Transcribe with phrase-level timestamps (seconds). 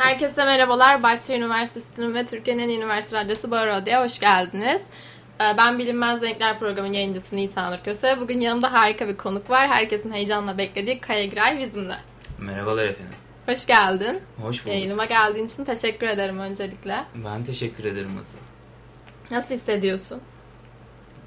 [0.00, 1.02] Herkese merhabalar.
[1.02, 3.68] Bahçeşehir Üniversitesi'nin ve Türkiye'nin en iyi üniversite radyosu Bağır
[4.04, 4.82] hoş geldiniz.
[5.40, 8.20] Ee, Ben Bilinmez Renkler programının yayıncısı Nisan Köse.
[8.20, 9.68] Bugün yanımda harika bir konuk var.
[9.68, 11.96] Herkesin heyecanla beklediği Kaya Giray bizimle.
[12.38, 13.14] Merhabalar efendim.
[13.46, 14.22] Hoş geldin.
[14.42, 14.74] Hoş bulduk.
[14.74, 17.04] Yayınıma geldiğin için teşekkür ederim öncelikle.
[17.14, 18.38] Ben teşekkür ederim asıl.
[19.30, 20.20] Nasıl hissediyorsun?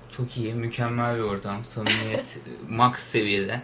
[0.10, 1.66] Çok iyi, mükemmel bir ortam.
[1.66, 3.62] Samimiyet max seviyede.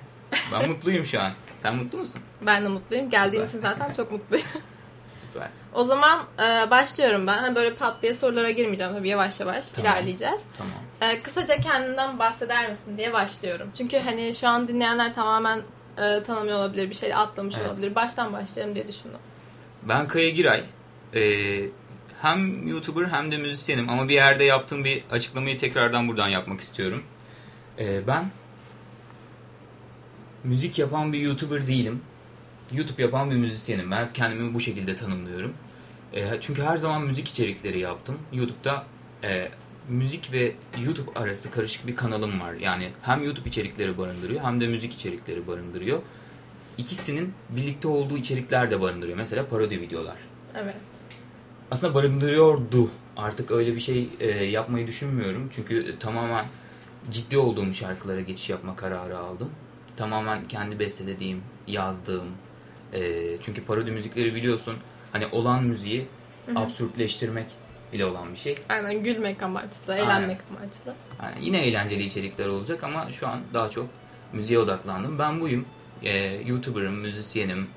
[0.54, 1.32] Ben mutluyum şu an.
[1.58, 2.22] Sen mutlu musun?
[2.46, 3.10] Ben de mutluyum.
[3.10, 4.46] Geldiğim için zaten çok mutluyum.
[5.12, 5.48] Süper.
[5.74, 7.38] o zaman e, başlıyorum ben.
[7.38, 9.92] Hani böyle pat diye sorulara girmeyeceğim tabii yavaş yavaş Tamam.
[9.92, 10.46] ilerleyeceğiz.
[10.58, 10.74] Tamam.
[11.02, 13.70] Ee, kısaca kendinden bahseder misin diye başlıyorum.
[13.78, 15.62] Çünkü hani şu an dinleyenler tamamen
[15.98, 17.70] e, tanımıyor olabilir, bir şey atlamış Evet.
[17.70, 17.96] olabilir.
[17.96, 19.20] Baştan başlayalım diye düşündüm.
[19.84, 20.64] Ben Kaya Giray.
[21.16, 21.66] Ee,
[22.22, 27.04] hem YouTuber hem de müzisyenim ama bir yerde yaptığım bir açıklamayı tekrardan buradan yapmak istiyorum.
[27.80, 28.32] Ee, ben
[30.44, 32.02] müzik yapan bir YouTuber değilim.
[32.74, 33.92] YouTube yapan bir müzisyenim.
[33.92, 35.54] Ben kendimi bu şekilde tanımlıyorum.
[36.14, 38.18] Ee, çünkü her zaman müzik içerikleri yaptım.
[38.34, 38.86] YouTube'da
[39.24, 39.50] e,
[39.90, 42.54] müzik ve YouTube arası karışık bir kanalım var.
[42.54, 46.02] Yani hem YouTube içerikleri barındırıyor hem de müzik içerikleri barındırıyor.
[46.78, 49.18] İkisinin birlikte olduğu içerikler de barındırıyor.
[49.18, 50.18] Mesela parodi videolar.
[50.56, 50.76] Evet.
[51.72, 52.90] Aslında barındırıyordu.
[53.18, 55.50] Artık öyle bir şey e, yapmayı düşünmüyorum.
[55.56, 56.46] Çünkü tamamen
[57.12, 59.50] ciddi olduğum şarkılara geçiş yapma kararı aldım.
[59.98, 62.28] Tamamen kendi bestelediğim, yazdığım.
[62.94, 64.76] E, çünkü parodi müzikleri biliyorsun.
[65.12, 66.08] Hani olan müziği
[66.56, 67.46] absürtleştirmek
[67.94, 68.56] ile olan bir şey.
[68.70, 70.94] Aynen gülmek amaçlı, eğlenmek amaçlı.
[71.24, 73.90] Yani yine eğlenceli içerikler olacak ama şu an daha çok
[74.34, 75.20] müziğe odaklandım.
[75.20, 75.66] Ben buyum.
[76.04, 77.68] E, YouTuber'ım, müzisyenim.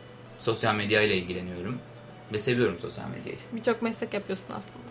[0.40, 1.78] Sosyal medya ile ilgileniyorum.
[2.32, 3.38] Ve seviyorum sosyal medyayı.
[3.52, 4.84] Birçok meslek yapıyorsun aslında.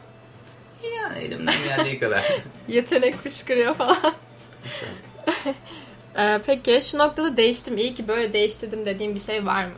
[0.95, 2.25] Yani elimden geldiği kadar.
[2.67, 3.97] Yetenek fışkırıyor falan.
[6.17, 7.77] Ee, peki şu noktada değiştim.
[7.77, 9.73] İyi ki böyle değiştirdim dediğim bir şey var mı?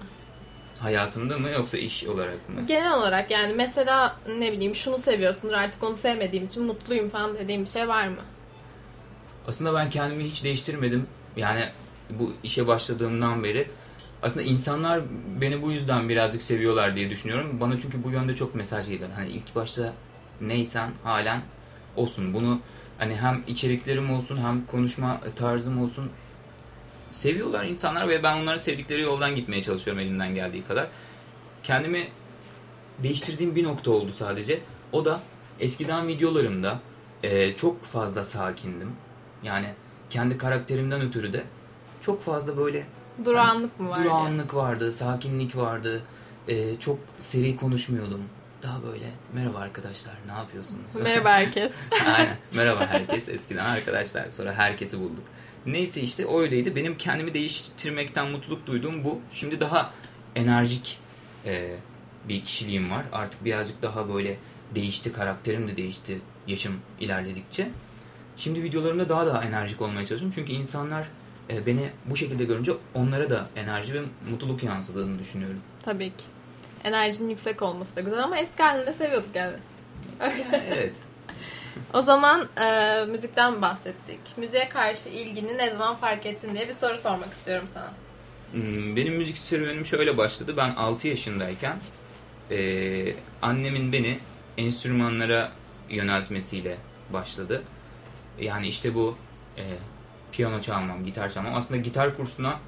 [0.84, 2.66] Hayatımda mı yoksa iş olarak mı?
[2.68, 7.63] Genel olarak yani mesela ne bileyim şunu seviyorsundur artık onu sevmediğim için mutluyum falan dediğim
[7.63, 8.22] bir şey var mı?
[9.47, 11.07] Aslında ben kendimi hiç değiştirmedim.
[11.38, 11.66] Yani
[12.09, 13.68] bu işe başladığımdan beri
[14.22, 15.02] aslında insanlar
[15.41, 17.57] beni bu yüzden birazcık seviyorlar diye düşünüyorum.
[17.59, 19.09] Bana çünkü bu yönde çok mesaj geliyor.
[19.16, 19.94] Hani ilk başta
[20.41, 21.41] neysen halen
[21.96, 22.34] olsun.
[22.34, 22.59] Bunu
[22.97, 26.09] hani hem içeriklerim olsun hem konuşma tarzım olsun
[27.13, 30.88] seviyorlar insanlar ve ben onların sevdikleri yoldan gitmeye çalışıyorum elimden geldiği kadar.
[31.63, 32.07] Kendimi
[33.03, 34.62] değiştirdiğim bir nokta oldu sadece.
[34.91, 35.19] O da
[35.59, 36.79] eskiden videolarımda
[37.24, 38.91] e, çok fazla sakindim.
[39.44, 39.68] Yani
[40.09, 41.44] kendi karakterimden ötürü de
[42.01, 42.85] çok fazla böyle
[43.25, 44.03] Durağanlık mı var?
[44.03, 46.01] durağanlık vardı, sakinlik vardı.
[46.47, 48.22] E, çok seri konuşmuyordum.
[48.63, 50.95] Daha böyle merhaba arkadaşlar ne yapıyorsunuz?
[51.03, 51.72] Merhaba herkes.
[52.06, 52.38] Aynen.
[52.51, 53.30] Merhaba herkes.
[53.30, 54.30] Eskiden arkadaşlar.
[54.30, 55.24] Sonra herkesi bulduk.
[55.66, 56.75] Neyse işte öyleydi.
[56.75, 59.19] Benim kendimi değiştirmekten mutluluk duyduğum bu.
[59.31, 59.94] Şimdi daha
[60.35, 61.00] enerjik
[61.46, 61.75] e,
[62.29, 63.06] bir kişiliğim var.
[63.12, 64.38] Artık birazcık daha böyle
[64.75, 65.13] değişti.
[65.13, 66.22] Karakterim de değişti.
[66.47, 67.69] Yaşım ilerledikçe.
[68.38, 70.31] Şimdi videolarımda daha da enerjik olmaya çalışıyorum.
[70.35, 71.07] Çünkü insanlar
[71.50, 74.01] e, beni bu şekilde görünce onlara da enerji ve
[74.31, 75.59] mutluluk yansıdığını düşünüyorum.
[75.84, 76.24] Tabii ki.
[76.84, 79.56] Enerjinin yüksek olması da güzel ama eski halini de seviyorduk yani.
[80.68, 80.95] Evet.
[81.94, 84.19] O zaman e, müzikten bahsettik.
[84.38, 87.91] Müziğe karşı ilgini ne zaman fark ettin diye bir soru sormak istiyorum sana.
[88.51, 90.53] Hmm, Benim müzik serüvenim şöyle başladı.
[90.57, 91.78] Ben 6 yaşındayken
[92.51, 94.19] eee, annemin beni
[94.57, 95.51] enstrümanlara
[95.89, 96.78] yöneltmesiyle
[97.13, 97.63] başladı.
[98.39, 99.17] Yani işte bu
[99.57, 99.63] eee,
[100.31, 101.56] piyano çalmam, gitar çalmam.
[101.56, 102.59] Aslında gitar kursuna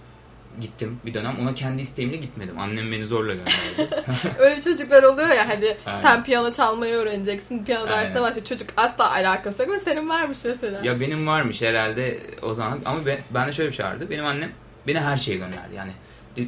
[0.61, 1.35] gittim bir dönem.
[1.41, 2.59] Ona kendi isteğimle gitmedim.
[2.59, 4.03] Annem beni zorla gönderdi.
[4.39, 6.01] Öyle çocuklar oluyor ya hadi Aynen.
[6.01, 7.65] sen piyano çalmayı öğreneceksin.
[7.65, 8.45] Piyano dersine başlıyor.
[8.45, 10.79] Çocuk asla alakası yok ve senin varmış mesela.
[10.83, 12.79] ya benim varmış herhalde o zaman.
[12.85, 14.07] Ama ben, bende şöyle bir şey vardı.
[14.09, 14.51] Benim annem
[14.87, 15.75] beni her şeye gönderdi.
[15.75, 15.91] Yani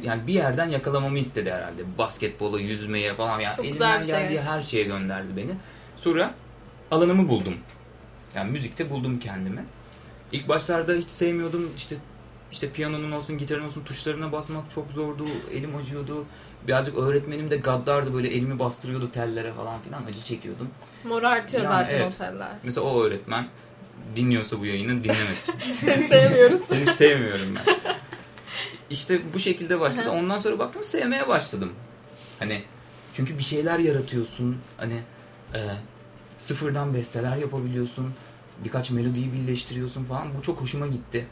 [0.02, 1.98] yani bir yerden yakalamamı istedi herhalde.
[1.98, 3.40] Basketbola, yüzmeye falan.
[3.40, 5.52] Yani Çok elimden şey geldiği her şeye gönderdi beni.
[5.96, 6.34] Sonra
[6.90, 7.54] alanımı buldum.
[8.34, 9.64] Yani müzikte buldum kendimi.
[10.32, 11.72] İlk başlarda hiç sevmiyordum.
[11.76, 11.96] İşte
[12.52, 15.24] işte piyanonun olsun, gitarın olsun tuşlarına basmak çok zordu.
[15.52, 16.24] Elim acıyordu.
[16.66, 20.68] Birazcık öğretmenim de gaddardı böyle elimi bastırıyordu tellere falan filan acı çekiyordum.
[21.04, 22.14] Mor artıyor Yani zaten evet.
[22.14, 22.50] oteller.
[22.62, 23.48] Mesela o öğretmen
[24.16, 25.54] dinliyorsa bu yayını dinlemesin.
[25.64, 26.60] Seni sevmiyoruz.
[26.60, 27.76] Seni sevmiyorum ben.
[28.90, 30.10] İşte bu şekilde başladı.
[30.10, 31.72] Ondan sonra baktım sevmeye başladım.
[32.38, 32.62] Hani
[33.14, 34.56] çünkü bir şeyler yaratıyorsun.
[34.76, 35.00] Hani
[35.54, 35.60] e,
[36.38, 38.14] sıfırdan besteler yapabiliyorsun.
[38.64, 40.38] Birkaç melodiyi birleştiriyorsun falan.
[40.38, 41.26] Bu çok hoşuma gitti.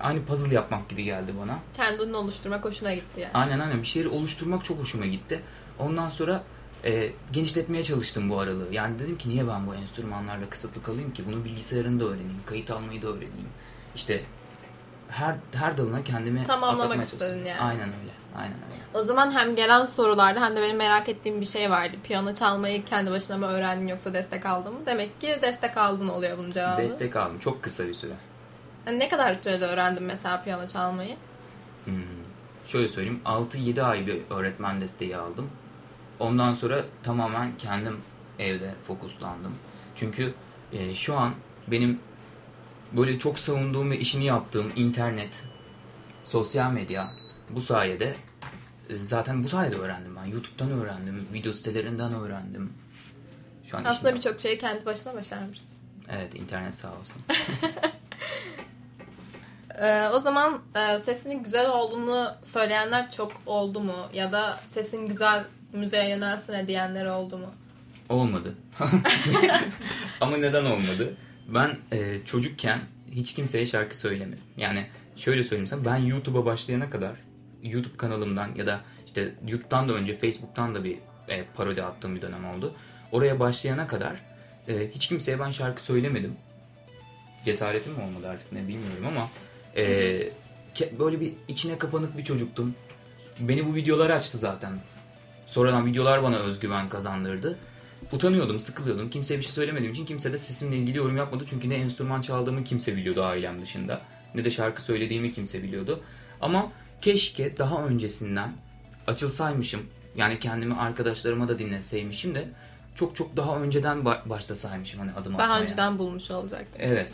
[0.00, 1.58] Aynı puzzle yapmak gibi geldi bana.
[1.76, 3.30] Kendini oluşturmak hoşuna gitti yani.
[3.34, 5.42] Aynen aynen bir şeyleri oluşturmak çok hoşuma gitti.
[5.78, 6.42] Ondan sonra
[6.84, 8.68] e, genişletmeye çalıştım bu aralığı.
[8.72, 11.26] Yani dedim ki niye ben bu enstrümanlarla kısıtlı kalayım ki?
[11.26, 13.48] Bunu bilgisayarında öğreneyim, kayıt almayı da öğreneyim.
[13.94, 14.20] İşte
[15.08, 17.60] her her dalına kendimi Tamamlamak istedin yani.
[17.60, 18.10] Aynen öyle.
[18.36, 18.82] Aynen öyle.
[18.94, 21.96] O zaman hem gelen sorularda hem de benim merak ettiğim bir şey vardı.
[22.04, 24.80] Piyano çalmayı kendi başına mı öğrendin yoksa destek aldın mı?
[24.86, 26.82] Demek ki destek aldın oluyor bunun cevabı.
[26.82, 27.38] Destek aldım.
[27.38, 28.12] Çok kısa bir süre.
[28.90, 31.16] Yani ne kadar sürede öğrendin mesela piyano çalmayı?
[31.84, 32.02] Hmm.
[32.64, 33.20] Şöyle söyleyeyim.
[33.24, 35.50] 6-7 ay bir öğretmen desteği aldım.
[36.18, 38.00] Ondan sonra tamamen kendim
[38.38, 39.54] evde fokuslandım.
[39.96, 40.34] Çünkü
[40.72, 41.32] e, şu an
[41.68, 42.00] benim
[42.92, 45.44] böyle çok savunduğum ve işini yaptığım internet,
[46.24, 47.10] sosyal medya
[47.50, 48.14] bu sayede
[48.88, 50.24] e, zaten bu sayede öğrendim ben.
[50.24, 52.72] YouTube'dan öğrendim, video sitelerinden öğrendim.
[53.64, 55.78] Şu an Aslında birçok şeyi kendi başına başarmışsın.
[56.08, 57.22] Evet internet sağ olsun.
[59.80, 63.96] Ee, o zaman e, sesinin güzel olduğunu söyleyenler çok oldu mu?
[64.12, 67.50] Ya da sesin güzel müziğe yönelsene diyenler oldu mu?
[68.08, 68.54] Olmadı.
[70.20, 71.14] Ama neden olmadı?
[71.48, 72.80] Ben e, çocukken
[73.10, 74.44] hiç kimseye şarkı söylemedim.
[74.56, 74.86] Yani
[75.16, 77.12] şöyle söyleyeyim sana ben YouTube'a başlayana kadar
[77.62, 80.96] YouTube kanalımdan ya da işte YouTube'dan da önce Facebook'tan da bir
[81.28, 82.74] e, parodi attığım bir dönem oldu.
[83.12, 84.12] Oraya başlayana kadar
[84.68, 86.36] e, hiç kimseye ben şarkı söylemedim.
[87.44, 89.28] Cesaretim mi olmadı artık ne bilmiyorum ama
[89.76, 89.82] e,
[90.74, 92.74] ke- böyle bir içine kapanık bir çocuktum.
[93.40, 94.72] Beni bu videolar açtı zaten.
[95.46, 97.58] Sonradan videolar bana özgüven kazandırdı.
[98.12, 99.10] Utanıyordum, sıkılıyordum.
[99.10, 101.44] Kimseye bir şey söylemediğim için kimse de sesimle ilgili yorum yapmadı.
[101.50, 104.00] Çünkü ne enstrüman çaldığımı kimse biliyordu ailem dışında.
[104.34, 106.00] Ne de şarkı söylediğimi kimse biliyordu.
[106.40, 108.52] Ama keşke daha öncesinden
[109.06, 109.80] açılsaymışım.
[110.16, 112.48] Yani kendimi arkadaşlarıma da dinletseymişim de
[112.94, 115.48] çok çok daha önceden ba- başlasaymışım hani adım atmaya.
[115.48, 116.78] Daha önceden bulmuş olacaktı.
[116.78, 117.12] Evet.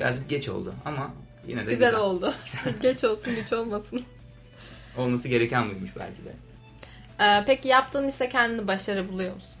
[0.00, 1.10] Birazcık geç oldu ama
[1.46, 2.34] yine de Güzel oldu.
[2.82, 4.02] Geç olsun güç olmasın.
[4.96, 6.32] Olması gereken buymuş belki de.
[7.24, 9.56] Ee, peki yaptığın işte kendini başarı buluyor musun?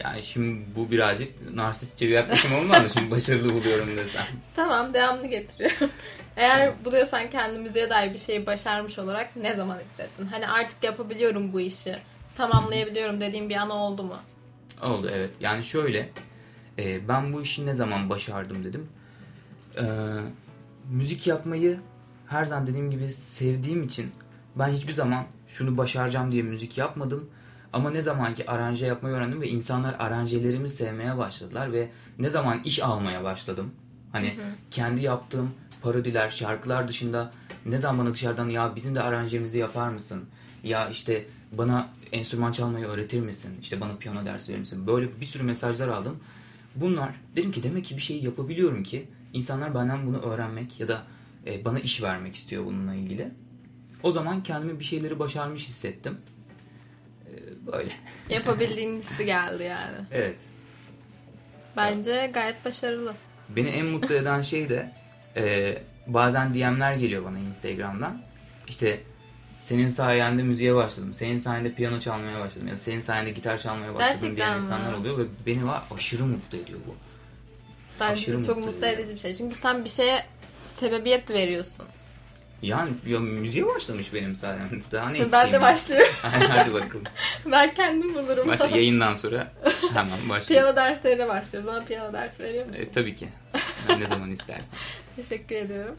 [0.00, 2.90] Yani şimdi bu birazcık narsistçe bir yaklaşım olmaz mı?
[2.94, 4.24] Şimdi başarılı buluyorum desem.
[4.56, 5.90] Tamam devamlı getiriyorum.
[6.36, 10.26] Eğer buluyorsan kendi müziğe dair bir şeyi başarmış olarak ne zaman hissettin?
[10.26, 11.96] Hani artık yapabiliyorum bu işi,
[12.36, 14.16] tamamlayabiliyorum dediğin bir an oldu mu?
[14.82, 15.30] Oldu evet.
[15.40, 16.08] Yani şöyle,
[16.78, 18.86] e, ben bu işi ne zaman başardım dedim.
[19.78, 19.84] E,
[20.90, 21.80] müzik yapmayı
[22.26, 24.10] her zaman dediğim gibi sevdiğim için
[24.56, 27.30] ben hiçbir zaman şunu başaracağım diye müzik yapmadım.
[27.72, 31.88] Ama ne zaman ki aranje yapmayı öğrendim ve insanlar aranjelerimi sevmeye başladılar ve
[32.18, 33.70] ne zaman iş almaya başladım.
[34.12, 34.26] Hani
[34.70, 35.50] kendi yaptığım
[35.82, 37.32] parodiler, şarkılar dışında
[37.66, 40.24] ne zaman bana dışarıdan ya bizim de aranjemizi yapar mısın?
[40.64, 43.58] Ya işte bana enstrüman çalmayı öğretir misin?
[43.62, 44.86] İşte bana piyano dersi verir misin?
[44.86, 46.16] Böyle bir sürü mesajlar aldım.
[46.74, 51.02] Bunlar dedim ki demek ki bir şeyi yapabiliyorum ki insanlar benden bunu öğrenmek ya da
[51.46, 53.28] e, bana iş vermek istiyor bununla ilgili.
[54.02, 56.18] O zaman kendimi bir şeyleri başarmış hissettim.
[57.26, 57.32] E,
[57.72, 57.90] böyle.
[58.30, 59.96] Yapabildiğin hissi geldi yani.
[60.10, 60.36] Evet.
[61.76, 63.14] Bence gayet başarılı.
[63.48, 64.92] Beni en mutlu eden şey de
[65.36, 65.76] e,
[66.06, 68.22] bazen DM'ler geliyor bana Instagram'dan.
[68.68, 69.00] İşte
[69.62, 71.14] senin sayende müziğe başladım.
[71.14, 72.68] Senin sayende piyano çalmaya başladım.
[72.68, 74.64] Ya senin sayende gitar çalmaya başladım Gerçekten diyen mi?
[74.64, 76.94] insanlar oluyor ve beni var aşırı mutlu ediyor bu.
[78.00, 79.34] Bence Aşırı çok mutlu mutlu edici bir şey.
[79.34, 80.24] Çünkü sen bir şeye
[80.80, 81.86] sebebiyet veriyorsun.
[82.62, 84.74] Yani ya, müziğe başlamış benim sayemde.
[84.92, 85.52] Daha ne ben isteyeyim?
[85.52, 86.12] de başlıyorum.
[86.22, 87.04] Hadi bakalım.
[87.52, 88.48] ben kendim bulurum.
[88.48, 89.52] Başla, yayından sonra
[89.94, 90.46] hemen başlıyoruz.
[90.46, 91.70] piyano derslerine başlıyoruz.
[91.70, 92.82] Bana piyano dersi veriyor musun?
[92.82, 93.28] E, tabii ki.
[93.88, 94.78] Ben ne zaman istersen.
[95.16, 95.96] Teşekkür ediyorum.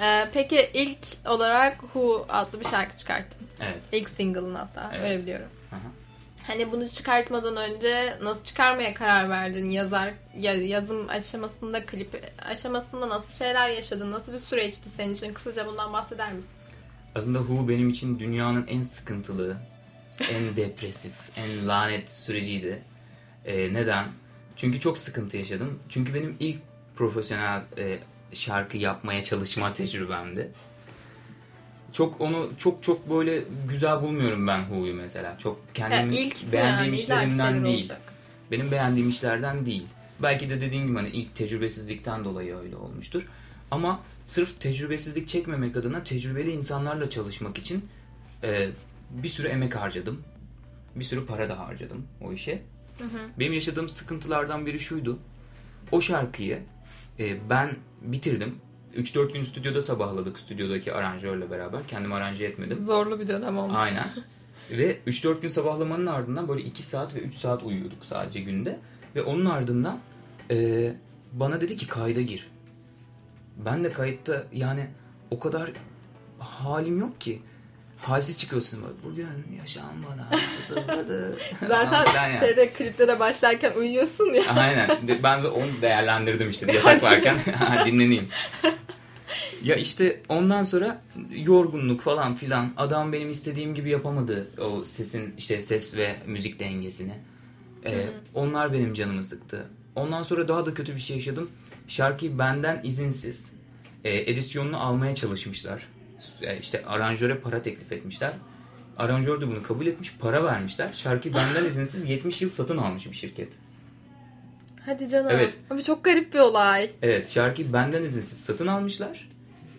[0.00, 3.46] Ee, peki ilk olarak Who adlı bir şarkı çıkarttın.
[3.60, 3.82] Evet.
[3.92, 4.90] İlk single'ın hatta.
[4.94, 5.04] Evet.
[5.10, 5.48] Öyle biliyorum.
[5.72, 5.78] Aha.
[6.46, 9.70] Hani bunu çıkartmadan önce nasıl çıkarmaya karar verdin?
[9.70, 14.12] Yazar ya- yazım aşamasında, klip aşamasında nasıl şeyler yaşadın?
[14.12, 15.34] Nasıl bir süreçti senin için?
[15.34, 16.50] Kısaca bundan bahseder misin?
[17.14, 19.56] Aslında Who benim için dünyanın en sıkıntılı,
[20.32, 22.82] en depresif, en lanet süreciydi.
[23.44, 24.04] E, neden?
[24.56, 25.78] Çünkü çok sıkıntı yaşadım.
[25.88, 26.58] Çünkü benim ilk
[26.96, 27.98] profesyonel e,
[28.32, 30.52] şarkı yapmaya çalışma tecrübemdi.
[31.92, 35.38] Çok onu çok çok böyle güzel bulmuyorum ben Who'yu mesela.
[35.38, 37.78] Çok kendimi Ya ilk beğendiğim işlerimden değil.
[37.84, 38.00] olacak.
[38.50, 39.86] Benim beğendiğim işlerden değil.
[40.22, 43.26] Belki de dediğim gibi hani ilk tecrübesizlikten dolayı öyle olmuştur.
[43.70, 47.88] Ama sırf tecrübesizlik çekmemek adına tecrübeli insanlarla çalışmak için
[48.42, 48.68] e,
[49.10, 50.22] bir sürü emek harcadım.
[50.96, 52.62] Bir sürü para da harcadım o işe.
[53.38, 55.18] Benim yaşadığım sıkıntılardan biri şuydu.
[55.92, 56.62] O şarkıyı
[57.20, 57.70] e, ben
[58.02, 58.54] bitirdim.
[58.94, 61.82] 3-4 gün stüdyoda sabahladık stüdyodaki aranjörle beraber.
[61.84, 62.82] Kendim aranje etmedim.
[62.82, 63.76] Zorlu bir dönem olmuş.
[63.78, 64.08] Aynen.
[64.70, 68.78] Ve 3-4 gün sabahlamanın ardından böyle 2 saat ve 3 saat uyuyorduk sadece günde.
[69.16, 69.98] Ve onun ardından
[70.50, 70.92] e,
[71.32, 72.50] bana dedi ki kayda gir.
[73.64, 74.86] Ben de kayıtta yani
[75.30, 75.72] o kadar
[76.38, 77.42] halim yok ki.
[78.02, 78.94] Halsiz çıkıyorsun böyle.
[79.04, 79.26] Bugün
[79.60, 81.38] yaşam bana fısıldadı.
[81.68, 82.38] Zaten yani.
[82.38, 84.42] şeyde kliplere başlarken uyuyorsun ya.
[84.56, 84.98] Aynen.
[85.22, 87.38] Ben de onu değerlendirdim işte yatak varken.
[87.86, 88.28] Dinleneyim.
[89.62, 92.72] Ya işte ondan sonra yorgunluk falan filan.
[92.76, 97.14] Adam benim istediğim gibi yapamadı o sesin işte ses ve müzik dengesini.
[97.86, 99.66] Ee, onlar benim canımı sıktı.
[99.96, 101.50] Ondan sonra daha da kötü bir şey yaşadım.
[101.88, 103.52] Şarkıyı benden izinsiz
[104.04, 105.86] e, edisyonunu almaya çalışmışlar.
[106.42, 108.32] E, işte aranjöre para teklif etmişler.
[108.98, 110.90] Aranjör de bunu kabul etmiş, para vermişler.
[110.94, 113.48] Şarkıyı benden izinsiz 70 yıl satın almış bir şirket.
[114.86, 115.30] Hadi canım.
[115.30, 115.54] Evet.
[115.70, 116.90] Abi çok garip bir olay.
[117.02, 119.28] Evet şarkıyı benden izinsiz satın almışlar.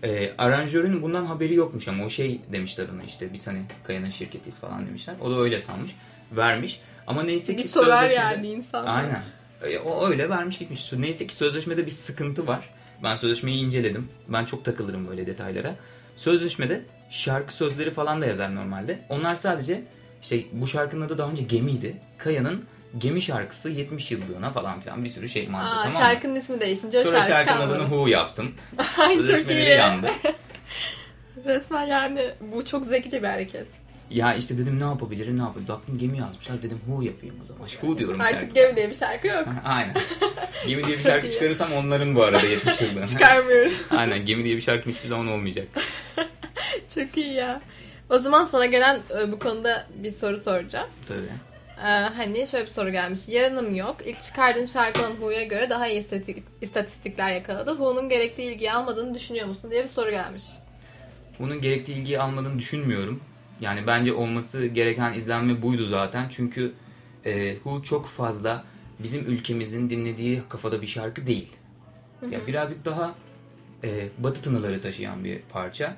[0.04, 4.60] Ee, aranjörün bundan haberi yokmuş ama o şey demişler ona işte biz hani Kaya'nın şirketiyiz
[4.60, 5.16] falan demişler.
[5.22, 5.92] O da öyle sanmış.
[6.32, 6.82] Vermiş.
[7.08, 8.86] Ama neyse ki Bir sorar sözleşmede- yani insan.
[8.86, 9.24] Aynen.
[9.64, 10.94] E, O öyle vermiş gitmiş.
[10.94, 12.70] Neyse ki sözleşmede bir sıkıntı var.
[13.04, 14.10] Ben sözleşmeyi inceledim.
[14.28, 15.76] Ben çok takılırım böyle detaylara.
[16.16, 19.00] Sözleşmede şarkı sözleri falan da yazar normalde.
[19.10, 19.84] Onlar sadece
[20.22, 21.96] işte bu şarkının adı daha önce Gemi'ydi.
[22.18, 22.66] Kaya'nın
[22.98, 26.00] Gemi şarkısı 70 yıllığına falan filan bir sürü şey madde Aa, tamam mı?
[26.00, 27.74] şarkının ismi değişince o Sonra şarkı şarkının kalmadı.
[27.74, 28.52] adını Who yaptım.
[28.98, 30.08] Ay Sözleşmeleri yandı.
[31.46, 33.68] Resmen yani bu çok zekice bir hareket.
[34.14, 35.68] Ya işte dedim ne yapabilirim ne yapabilirim.
[35.68, 37.68] Baktım gemi yazmışlar dedim Who yapayım o zaman.
[37.68, 38.54] Who diyorum Artık şarkı.
[38.56, 39.48] Gemi diye bir şarkı yok.
[39.66, 39.94] Aynen.
[40.68, 43.08] Gemi diye bir şarkı çıkarırsam onların bu arada 70 yıllığına.
[43.08, 43.72] Çıkarmıyorum.
[43.92, 45.68] Aynen gemi diye bir şarkı hiçbir zaman olmayacak.
[46.96, 47.62] çok iyi ya.
[48.10, 50.90] O zaman sana gelen e, bu konuda bir soru soracağım.
[51.08, 51.20] Tabii.
[51.78, 53.20] Ee, hani şöyle bir soru gelmiş.
[53.28, 53.98] Yarınım yok.
[54.06, 57.70] İlk çıkardığın şarkı olan Who'ya göre daha iyi istatik- istatistikler yakaladı.
[57.70, 60.44] Who'nun gerektiği ilgiyi almadığını düşünüyor musun diye bir soru gelmiş.
[61.40, 63.22] Bunun gerektiği ilgiyi almadığını düşünmüyorum.
[63.62, 66.30] Yani bence olması gereken izlenme buydu zaten.
[66.30, 66.74] Çünkü
[67.26, 68.64] e, Who çok fazla
[69.00, 71.50] bizim ülkemizin dinlediği kafada bir şarkı değil.
[72.32, 73.16] Ya birazcık daha
[73.84, 75.98] e, batı tınıları taşıyan bir parça.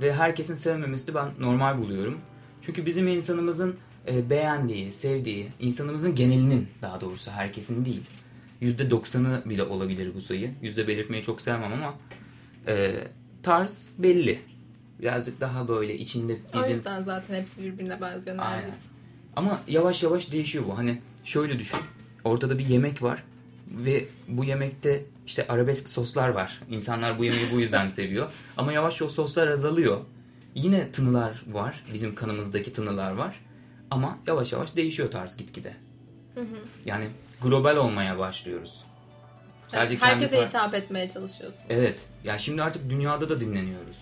[0.00, 2.20] Ve herkesin sevmemesini ben normal buluyorum.
[2.62, 3.76] Çünkü bizim insanımızın
[4.08, 8.02] e, beğendiği, sevdiği, insanımızın genelinin daha doğrusu herkesin değil.
[8.62, 10.54] %90'ı bile olabilir bu sayı.
[10.62, 11.94] Yüzde belirtmeyi çok sevmem ama
[12.66, 12.94] e,
[13.42, 14.40] tarz belli.
[15.04, 18.56] Birazcık daha böyle içinde O bizim yüzden zaten hepsi birbirine benziyor Aynen.
[18.56, 18.78] neredeyse.
[19.36, 20.78] ama yavaş yavaş değişiyor bu.
[20.78, 21.80] Hani şöyle düşün.
[22.24, 23.22] Ortada bir yemek var
[23.68, 26.60] ve bu yemekte işte arabesk soslar var.
[26.70, 28.32] İnsanlar bu yemeği bu yüzden seviyor.
[28.56, 30.00] Ama yavaş o soslar azalıyor.
[30.54, 31.84] Yine tınılar var.
[31.92, 33.40] Bizim kanımızdaki tınılar var.
[33.90, 35.76] Ama yavaş yavaş değişiyor tarz gitgide.
[36.84, 37.04] Yani
[37.42, 38.84] global olmaya başlıyoruz.
[39.68, 41.60] Sadece kendi Herkese far- hitap etmeye çalışıyorsun.
[41.68, 42.06] Evet.
[42.24, 43.98] Ya şimdi artık dünyada da dinleniyoruz.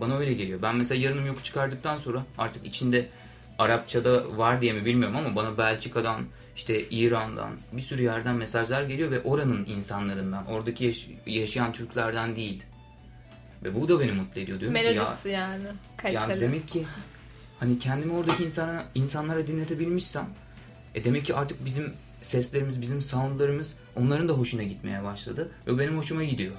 [0.00, 0.62] Bana öyle geliyor.
[0.62, 3.08] Ben mesela yarınım yoku çıkardıktan sonra artık içinde
[3.58, 6.22] Arapçada var diye mi bilmiyorum ama bana Belçika'dan,
[6.56, 12.62] işte İran'dan bir sürü yerden mesajlar geliyor ve oranın insanlarından, oradaki yaş- yaşayan Türklerden değil.
[13.64, 14.60] Ve bu da beni mutlu ediyor.
[14.60, 15.64] Diyorum ki ya, Melodisi yani.
[15.96, 16.30] Kaliteli.
[16.30, 16.86] yani demek ki
[17.60, 20.26] hani kendimi oradaki insana, insanlara dinletebilmişsem
[20.94, 25.98] e demek ki artık bizim seslerimiz, bizim soundlarımız onların da hoşuna gitmeye başladı ve benim
[25.98, 26.54] hoşuma gidiyor.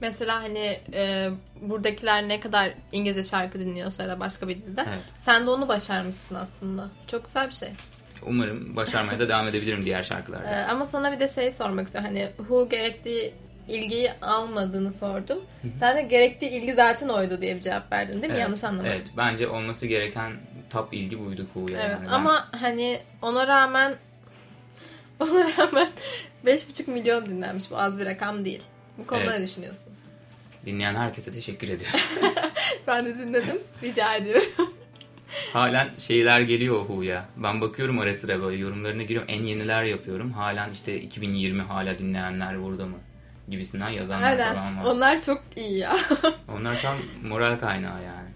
[0.00, 4.84] Mesela hani e, buradakiler ne kadar İngilizce şarkı dinliyorsa ya da başka bir dilde.
[4.88, 5.00] Evet.
[5.18, 6.88] Sen de onu başarmışsın aslında.
[7.06, 7.68] Çok güzel bir şey.
[8.26, 10.50] Umarım başarmaya da devam edebilirim diğer şarkılarda.
[10.50, 12.10] Ee, ama sana bir de şey sormak istiyorum.
[12.14, 13.34] Hani Who gerektiği
[13.68, 15.38] ilgiyi almadığını sordum.
[15.80, 18.30] Sen de gerektiği ilgi zaten oydu diye bir cevap verdin değil mi?
[18.30, 18.92] Evet, Yanlış anlamadım.
[18.96, 20.32] Evet, bence olması gereken
[20.70, 21.80] top ilgi buydu Kuğu'ya.
[21.80, 22.06] Evet, yani.
[22.06, 23.94] Ben- ama hani ona rağmen
[25.20, 25.88] ona rağmen
[26.46, 27.70] 5,5 milyon dinlenmiş.
[27.70, 28.62] Bu az bir rakam değil.
[28.98, 29.38] Bu konuda Evet.
[29.38, 29.92] ne düşünüyorsun?
[30.66, 32.00] dinleyen herkese teşekkür ediyorum.
[32.86, 33.58] Ben de dinledim.
[33.82, 34.74] Rica ediyorum.
[35.52, 37.24] Halen şeyler geliyor Hu'ya.
[37.36, 39.28] Ben bakıyorum ara sıra böyle yorumlarına giriyorum.
[39.30, 40.32] En yeniler yapıyorum.
[40.32, 42.96] Halen işte 2020 hala dinleyenler burada mı?
[43.48, 44.54] Gibisinden yazanlar Aynen.
[44.54, 44.84] falan var.
[44.84, 45.96] Onlar çok iyi ya.
[46.58, 46.96] Onlar tam
[47.28, 48.28] moral kaynağı yani.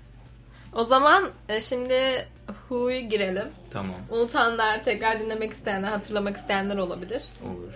[0.72, 3.48] o zaman e, şimdi Who'yu girelim.
[3.70, 7.22] Tamam Unutanlar, tekrar dinlemek isteyenler, hatırlamak isteyenler olabilir.
[7.44, 7.72] olur.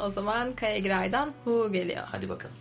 [0.00, 2.02] O zaman Kaya Giray'dan Who geliyor.
[2.10, 2.54] Hadi bakalım.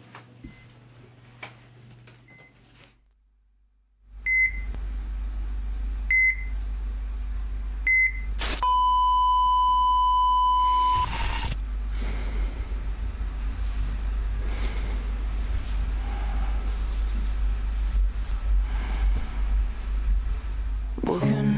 [21.07, 21.57] Bugün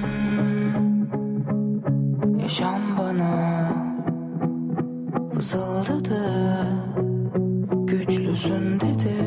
[2.42, 2.89] yaşam
[8.40, 9.19] 身体贴。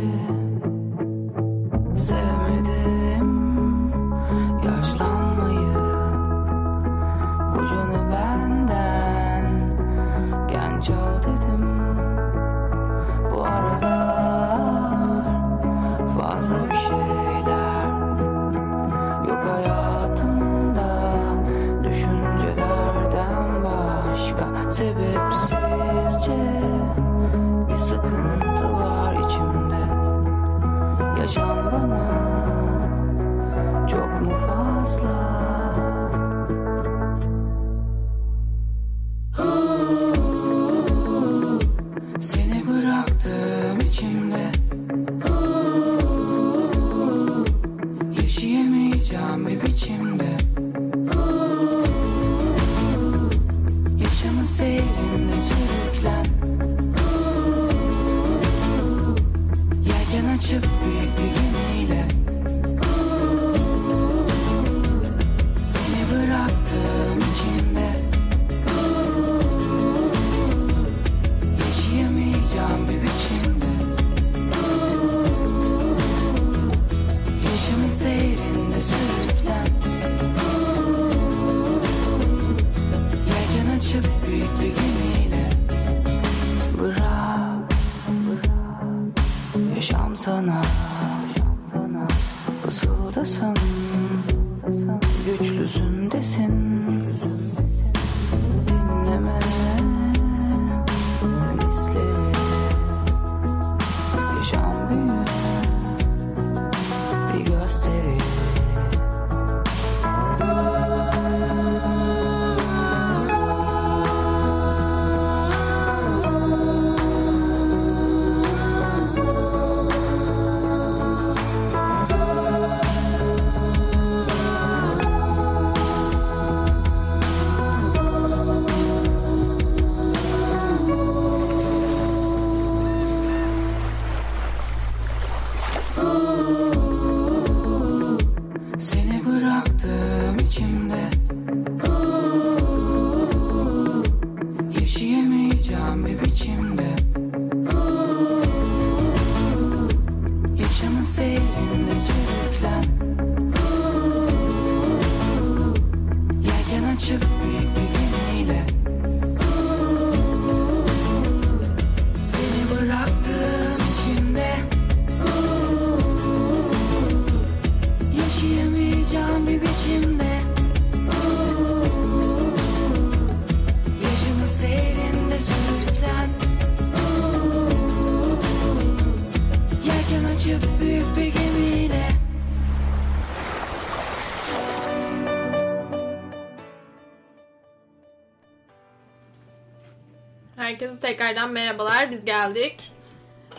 [191.12, 192.10] Tekrardan merhabalar.
[192.10, 192.92] Biz geldik.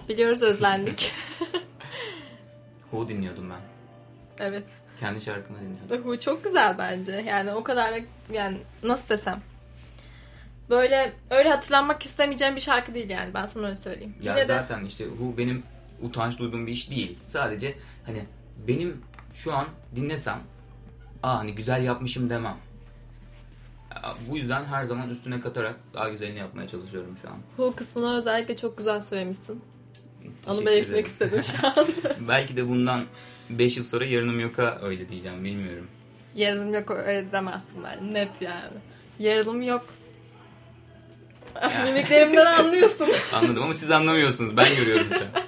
[0.10, 1.12] Biliyoruz özlendik.
[2.92, 3.62] Hu dinliyordum ben.
[4.46, 4.64] evet.
[5.00, 6.04] Kendi şarkımı dinliyordum.
[6.06, 7.12] Bu çok güzel bence.
[7.12, 7.98] Yani o kadar da
[8.34, 9.42] yani nasıl desem.
[10.70, 13.34] Böyle öyle hatırlanmak istemeyeceğim bir şarkı değil yani.
[13.34, 14.16] Ben sana öyle söyleyeyim.
[14.22, 15.64] Ya Yine de zaten işte Hu benim
[16.02, 17.20] utanç duyduğum bir iş değil.
[17.26, 18.26] Sadece hani
[18.68, 19.02] benim
[19.34, 20.40] şu an dinlesem
[21.24, 22.58] aa hani güzel yapmışım demem.
[24.30, 27.36] Bu yüzden her zaman üstüne katarak daha güzelini yapmaya çalışıyorum şu an.
[27.58, 29.62] bu kısmını özellikle çok güzel söylemişsin.
[30.48, 31.40] Onu Teşekkür belirtmek ederim.
[31.40, 31.88] istedim şu an.
[32.28, 33.04] Belki de bundan
[33.50, 35.88] 5 yıl sonra yarınım yoka öyle diyeceğim bilmiyorum.
[36.36, 38.14] Yarılım yok öyle demezsin ben.
[38.14, 38.78] Net yani.
[39.20, 39.86] Yarılım yok.
[41.86, 43.08] Mimiklerimden anlıyorsun.
[43.34, 44.58] Anladım ama siz anlamıyorsunuz.
[44.58, 45.44] Ben görüyorum şu an.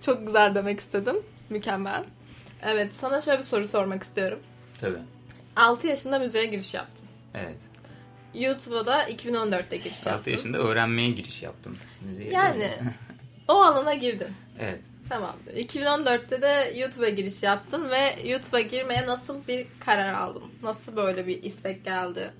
[0.00, 1.16] Çok güzel demek istedim.
[1.50, 2.04] Mükemmel.
[2.62, 4.38] Evet sana şöyle bir soru sormak istiyorum.
[4.80, 4.98] Tabii.
[5.56, 7.07] 6 yaşında müziğe giriş yaptın.
[7.34, 7.56] Evet.
[8.34, 10.30] YouTube'a da 2014'te giriş 6 yaptın.
[10.30, 11.76] yaşında öğrenmeye giriş yaptım.
[12.00, 12.70] Müziğe Yani
[13.48, 14.28] o alana girdin.
[14.58, 14.80] Evet.
[15.08, 15.52] Tamamdır.
[15.52, 20.42] 2014'te de YouTube'a giriş yaptın ve YouTube'a girmeye nasıl bir karar aldın?
[20.62, 22.30] Nasıl böyle bir istek geldi?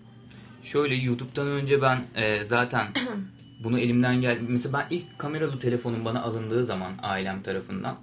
[0.62, 2.86] Şöyle YouTube'dan önce ben e, zaten
[3.64, 4.40] bunu elimden geldi.
[4.48, 7.96] Mesela ben ilk kameralı telefonum bana alındığı zaman ailem tarafından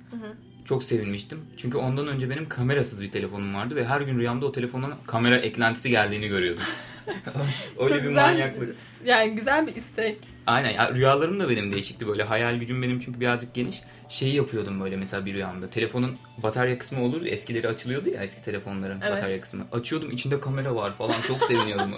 [0.66, 1.40] çok sevinmiştim.
[1.58, 5.38] Çünkü ondan önce benim kamerasız bir telefonum vardı ve her gün rüyamda o telefonun kamera
[5.38, 6.64] eklentisi geldiğini görüyordum.
[7.80, 8.76] Öyle Çok bir güzel, manyaklık.
[9.06, 10.18] Yani güzel bir istek.
[10.48, 12.24] Aynen ya rüyalarım da benim değişikti böyle.
[12.24, 13.82] Hayal gücüm benim çünkü birazcık geniş.
[14.10, 15.70] Şeyi yapıyordum böyle mesela bir rüyamda.
[15.70, 17.28] Telefonun batarya kısmı olurdu.
[17.28, 19.12] Eskileri açılıyordu ya eski telefonların Evet.
[19.12, 19.66] batarya kısmı.
[19.72, 21.22] Açıyordum içinde kamera var falan.
[21.28, 21.94] Çok seviniyordum.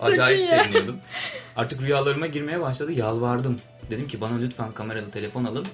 [0.00, 0.96] Acayip iyi seviniyordum.
[1.56, 2.92] Artık rüyalarıma girmeye başladı.
[2.92, 3.60] Yalvardım.
[3.90, 5.66] Dedim ki bana lütfen kameralı telefon alın.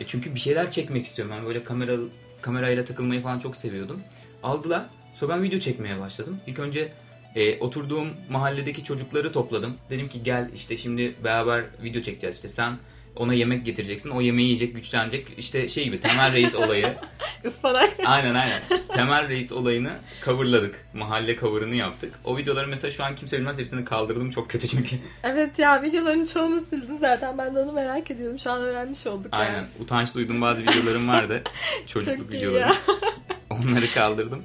[0.00, 1.34] E çünkü bir şeyler çekmek istiyorum.
[1.36, 2.08] Ben böyle kameralı
[2.42, 4.00] kamerayla takılmayı falan çok seviyordum.
[4.42, 4.86] Aldılar.
[5.14, 6.40] Sonra ben video çekmeye başladım.
[6.46, 6.92] İlk önce
[7.34, 9.76] e, oturduğum mahalledeki çocukları topladım.
[9.90, 12.36] Dedim ki gel işte şimdi beraber video çekeceğiz.
[12.36, 12.78] İşte sen
[13.16, 14.10] ona yemek getireceksin.
[14.10, 15.26] O yemeği yiyecek, güçlenecek.
[15.38, 16.94] İşte şey gibi Temel Reis olayı.
[17.44, 17.90] Ispanak.
[18.04, 18.62] aynen aynen.
[18.92, 19.92] Temel Reis olayını
[20.24, 20.86] coverladık.
[20.94, 22.14] Mahalle cover'ını yaptık.
[22.24, 23.58] O videoları mesela şu an kimse bilmez.
[23.58, 24.30] Hepsini kaldırdım.
[24.30, 24.96] Çok kötü çünkü.
[25.22, 27.38] Evet ya videoların çoğunu sildin zaten.
[27.38, 28.38] Ben de onu merak ediyorum.
[28.38, 29.32] Şu an öğrenmiş olduk.
[29.32, 29.44] yani.
[29.44, 29.64] Aynen.
[29.80, 31.42] Utanç duyduğum bazı videolarım vardı.
[31.86, 32.72] Çocukluk Çok videoları.
[33.50, 34.42] Onları kaldırdım.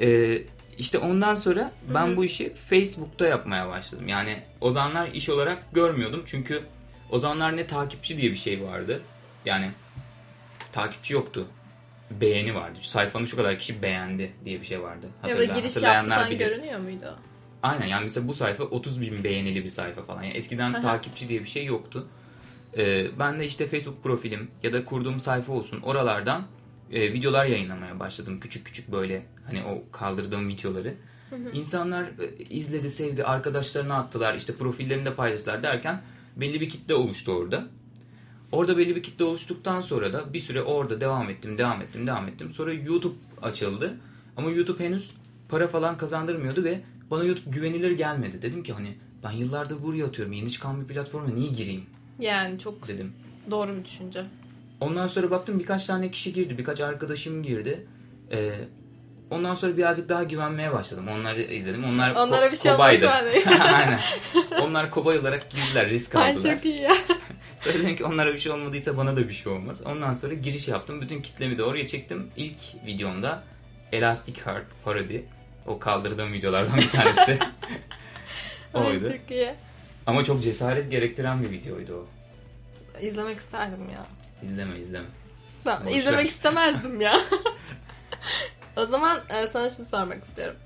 [0.00, 0.38] Ee,
[0.78, 4.08] işte ondan sonra ben bu işi Facebook'ta yapmaya başladım.
[4.08, 6.22] Yani o zamanlar iş olarak görmüyordum.
[6.26, 6.62] Çünkü
[7.10, 9.00] o zamanlar ne takipçi diye bir şey vardı.
[9.44, 9.70] Yani
[10.72, 11.46] takipçi yoktu.
[12.10, 12.78] Beğeni vardı.
[12.82, 15.06] Sayfanı şu kadar kişi beğendi diye bir şey vardı.
[15.06, 16.46] Ya da Hatırlayan- giriş yaptı hatırlayanlar falan bilir.
[16.48, 17.18] görünüyor muydu?
[17.62, 20.22] Aynen yani mesela bu sayfa 30 bin beğenili bir sayfa falan.
[20.22, 20.80] Yani eskiden Aha.
[20.80, 22.08] takipçi diye bir şey yoktu.
[22.78, 26.46] Ee, ben de işte Facebook profilim ya da kurduğum sayfa olsun oralardan
[26.92, 28.40] e, videolar yayınlamaya başladım.
[28.40, 30.94] Küçük küçük böyle hani o kaldırdığım videoları.
[31.52, 36.02] İnsanlar e, izledi, sevdi, arkadaşlarına attılar, işte profillerinde paylaştılar derken
[36.36, 37.66] belli bir kitle oluştu orada.
[38.52, 42.28] Orada belli bir kitle oluştuktan sonra da bir süre orada devam ettim, devam ettim, devam
[42.28, 42.50] ettim.
[42.50, 43.96] Sonra YouTube açıldı.
[44.36, 45.10] Ama YouTube henüz
[45.48, 48.42] para falan kazandırmıyordu ve bana YouTube güvenilir gelmedi.
[48.42, 50.32] Dedim ki hani ben yıllardır buraya atıyorum.
[50.32, 51.84] Yeni çıkan bir platforma niye gireyim
[52.18, 53.12] Yani çok dedim.
[53.50, 54.24] doğru bir düşünce.
[54.80, 56.58] Ondan sonra baktım birkaç tane kişi girdi.
[56.58, 57.86] Birkaç arkadaşım girdi.
[58.32, 58.52] Ee,
[59.30, 61.06] ondan sonra birazcık daha güvenmeye başladım.
[61.08, 61.84] Onları izledim.
[61.84, 63.10] Onlar Onlara ko- bir şey kobaydı.
[63.74, 64.00] Aynen.
[64.62, 65.90] Onlar kobay olarak girdiler.
[65.90, 66.54] Risk Ay aldılar.
[66.54, 66.96] çok iyi ya.
[67.60, 69.82] Sonra dedim ki onlara bir şey olmadıysa bana da bir şey olmaz.
[69.84, 71.00] Ondan sonra giriş yaptım.
[71.00, 72.30] Bütün kitlemi de oraya çektim.
[72.36, 73.42] İlk videomda
[73.92, 75.24] Elastic Heart parodi.
[75.66, 77.38] O kaldırdığım videolardan bir tanesi.
[78.74, 79.12] Ay Oydu.
[79.12, 79.54] çok iyi.
[80.06, 82.06] Ama çok cesaret gerektiren bir videoydu o.
[83.00, 84.06] İzlemek isterdim ya.
[84.42, 85.06] İzleme izleme.
[85.66, 87.20] Ben Boş izlemek istemezdim ya.
[88.76, 90.56] o zaman e, sana şunu sormak istiyorum.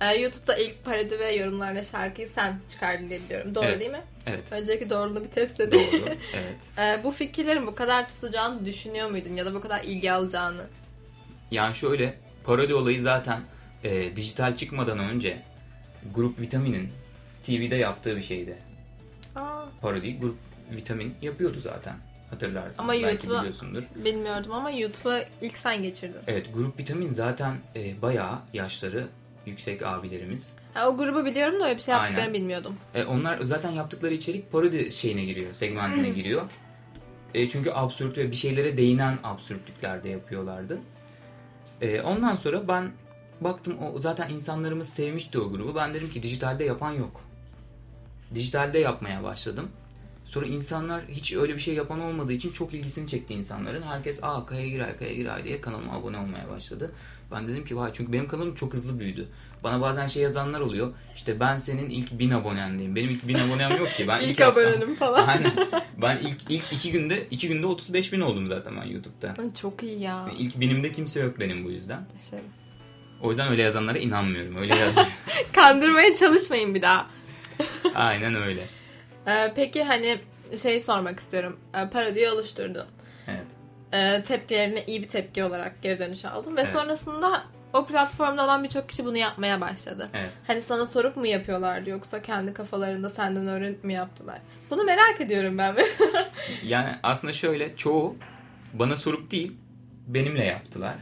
[0.00, 3.54] E, YouTube'da ilk parodi ve yorumlarda şarkıyı sen çıkardın diye biliyorum.
[3.54, 3.80] Doğru Evet.
[3.80, 4.00] değil mi?
[4.26, 4.44] Evet.
[4.50, 5.88] Önceki doğruluğunu bir test edeyim.
[5.92, 6.04] Doğru.
[6.34, 6.78] Evet.
[7.00, 9.36] E, bu fikirlerin bu kadar tutacağını düşünüyor muydun?
[9.36, 10.66] Ya da bu kadar ilgi alacağını?
[11.50, 13.40] Yani şöyle parodi olayı zaten
[13.84, 15.42] e, dijital çıkmadan önce
[16.14, 16.88] Grup Vitamin'in
[17.46, 18.56] TV'de yaptığı bir şeydi.
[19.36, 20.36] Aa, Parodi Grup
[20.70, 21.94] Vitamin yapıyordu zaten.
[22.30, 22.82] Hatırlarsın.
[22.82, 23.82] Ama Belki YouTube'a- biliyorsundur.
[23.94, 26.20] bilmiyordum ama YouTube'a ilk sen geçirdin.
[26.26, 29.06] Evet Grup Vitamin zaten e, bayağı yaşları
[29.46, 30.56] yüksek abilerimiz.
[30.74, 32.34] Ha, o grubu biliyorum da öyle bir şey yaptıklarını Aynen.
[32.34, 32.76] bilmiyordum.
[32.94, 36.42] E, onlar zaten yaptıkları içerik parodi şeyine giriyor, segmentine giriyor.
[37.34, 40.78] E, çünkü absürt ve bir şeylere değinen absürtlükler de yapıyorlardı.
[41.80, 42.90] E, ondan sonra ben
[43.40, 45.74] baktım o zaten insanlarımız sevmişti o grubu.
[45.74, 47.20] Ben dedim ki dijitalde yapan yok.
[48.34, 49.68] Dijitalde yapmaya başladım.
[50.24, 53.82] Sonra insanlar hiç öyle bir şey yapan olmadığı için çok ilgisini çekti insanların.
[53.82, 56.92] Herkes aa Kaya Giray, Kaya Giray diye kanalıma abone olmaya başladı.
[57.32, 59.28] Ben dedim ki vay çünkü benim kanalım çok hızlı büyüdü.
[59.64, 60.92] Bana bazen şey yazanlar oluyor.
[61.14, 62.96] İşte ben senin ilk bin abonendeyim.
[62.96, 64.08] Benim ilk bin abonem yok ki.
[64.08, 65.28] Ben ilk, İlk abonenim falan.
[65.28, 65.52] Aynen.
[66.02, 69.34] Ben ilk ilk iki günde iki günde 35 bin oldum zaten ben YouTube'da.
[69.60, 70.28] Çok iyi ya.
[70.38, 72.00] İlk binimde kimse yok benim bu yüzden.
[72.30, 72.38] Şey.
[73.22, 74.56] O yüzden öyle yazanlara inanmıyorum.
[74.56, 75.08] Öyle yazmıyor.
[75.52, 77.06] Kandırmaya çalışmayın bir daha.
[77.94, 78.68] Aynen öyle.
[79.26, 80.18] Ee, peki hani
[80.62, 81.56] şey sormak istiyorum.
[81.74, 82.86] Ee, parodiyi oluşturdun.
[83.92, 86.56] Ee, tepkilerine iyi bir tepki olarak geri dönüş aldın.
[86.56, 86.70] Ve Evet.
[86.70, 90.08] sonrasında o platformda olan birçok kişi bunu yapmaya başladı.
[90.14, 90.30] Evet.
[90.46, 94.38] Hani sana sorup mu yapıyorlardı yoksa kendi kafalarında senden öğrenip mi yaptılar?
[94.70, 95.76] Bunu merak ediyorum ben.
[96.64, 98.16] Yani aslında şöyle çoğu
[98.72, 99.52] bana sorup değil
[100.06, 100.94] benimle yaptılar.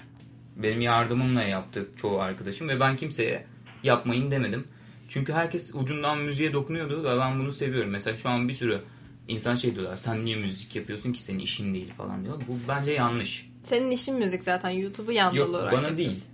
[0.57, 3.47] Benim yardımımla yaptı çoğu arkadaşım ve ben kimseye
[3.83, 4.69] yapmayın demedim.
[5.09, 7.91] Çünkü herkes ucundan müziğe dokunuyordu ve ben bunu seviyorum.
[7.91, 8.81] Mesela şu an bir sürü
[9.29, 12.49] insan şey diyorlar sen niye müzik yapıyorsun ki senin işin değil falan diyorlar.
[12.49, 13.51] Bu bence yanlış.
[13.63, 14.71] Senin işin müzik zaten.
[14.71, 15.99] YouTube'u yan Yok olarak bana yapıyorsun.
[15.99, 16.25] değil.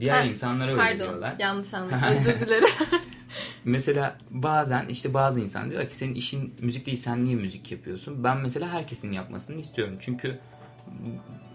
[0.00, 0.98] Diğer Ha, insanlara öyle Pardon.
[0.98, 1.34] diyorlar.
[1.38, 1.98] Yanlış anladım.
[2.10, 2.68] Özür dilerim.
[3.64, 8.24] Mesela bazen işte bazı insan diyor ki senin işin müzik değil sen niye müzik yapıyorsun?
[8.24, 9.96] Ben mesela herkesin yapmasını istiyorum.
[10.00, 10.38] Çünkü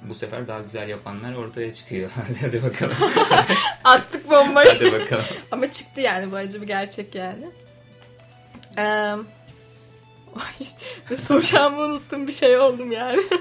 [0.10, 2.12] bu sefer daha güzel yapanlar ortaya çıkıyor.
[2.41, 2.95] Hadi bakalım.
[3.84, 4.69] Attık bombayı.
[4.69, 5.25] Hadi bakalım.
[5.51, 7.45] Ama çıktı yani bu acı bir gerçek yani.
[8.77, 9.15] Ee,
[10.35, 10.67] ay,
[11.11, 13.21] ne soracağımı unuttum bir şey oldum yani.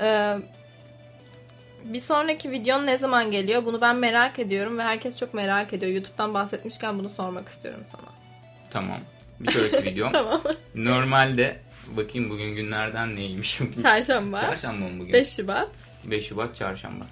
[0.00, 0.36] Ee,
[1.84, 3.64] bir sonraki videon ne zaman geliyor?
[3.64, 5.92] Bunu ben merak ediyorum ve herkes çok merak ediyor.
[5.92, 8.08] YouTube'dan bahsetmişken bunu sormak istiyorum sana.
[8.70, 8.98] Tamam.
[9.40, 10.12] Bir sonraki videom.
[10.12, 10.42] Tamam.
[10.74, 11.60] Normalde
[11.96, 13.58] bakayım bugün günlerden neymiş.
[13.82, 14.40] Çarşamba.
[14.40, 15.12] Çarşamba mı bugün?
[15.12, 15.68] 5 Şubat.
[16.04, 17.04] 5 Şubat çarşamba.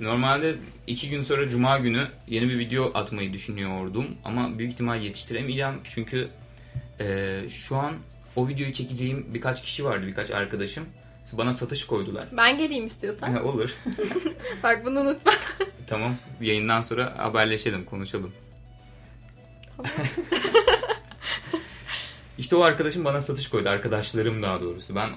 [0.00, 0.54] Normalde
[0.86, 6.28] iki gün sonra cuma günü yeni bir video atmayı düşünüyordum ama büyük ihtimal yetiştiremeyeceğim çünkü
[7.00, 7.94] e, şu an
[8.38, 10.84] o videoyu çekeceğim birkaç kişi vardı birkaç arkadaşım
[11.32, 12.24] bana satış koydular.
[12.32, 13.44] Ben geleyim istiyorsan.
[13.46, 13.74] Olur.
[14.62, 15.32] Bak bunu unutma.
[15.86, 18.32] tamam yayından sonra haberleşelim konuşalım.
[22.38, 24.94] işte o arkadaşım bana satış koydu arkadaşlarım daha doğrusu.
[24.94, 25.10] Ben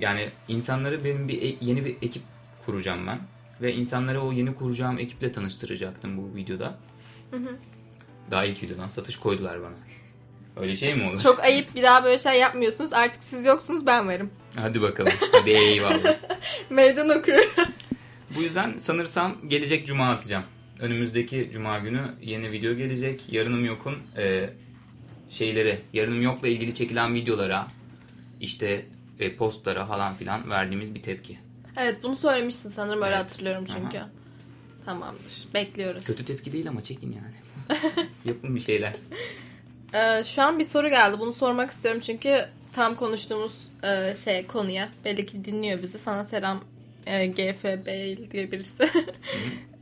[0.00, 2.22] yani insanları benim bir e- yeni bir ekip
[2.66, 3.18] kuracağım ben
[3.62, 6.78] ve insanları o yeni kuracağım ekiple tanıştıracaktım bu videoda.
[8.30, 9.74] Daha ilk videodan satış koydular bana.
[10.60, 11.20] Öyle şey mi olur?
[11.20, 12.92] Çok ayıp bir daha böyle şey yapmıyorsunuz.
[12.92, 14.30] Artık siz yoksunuz ben varım.
[14.56, 15.12] Hadi bakalım.
[15.32, 16.16] Hadi eyvallah.
[16.70, 17.50] Meydan okuyorum.
[18.36, 20.44] Bu yüzden sanırsam gelecek cuma atacağım.
[20.80, 23.22] Önümüzdeki cuma günü yeni video gelecek.
[23.32, 24.50] Yarınım yokun e,
[25.30, 27.66] şeyleri, yarınım yokla ilgili çekilen videolara,
[28.40, 28.86] işte
[29.18, 31.38] e, postlara falan filan verdiğimiz bir tepki.
[31.76, 33.24] Evet bunu söylemiştin sanırım öyle Evet.
[33.24, 33.98] hatırlıyorum çünkü.
[33.98, 34.10] Aha.
[34.84, 35.48] Tamamdır.
[35.54, 36.04] Bekliyoruz.
[36.04, 37.34] Kötü tepki değil ama çekin yani.
[38.24, 38.96] Yapın bir şeyler.
[39.94, 41.16] Ee, şu an bir soru geldi.
[41.18, 44.88] Bunu sormak istiyorum çünkü tam konuştuğumuz e, şey konuya.
[45.04, 45.98] Belli ki dinliyor bizi.
[45.98, 46.60] Sana selam
[47.06, 47.86] e, GFB
[48.30, 48.90] diye birisi.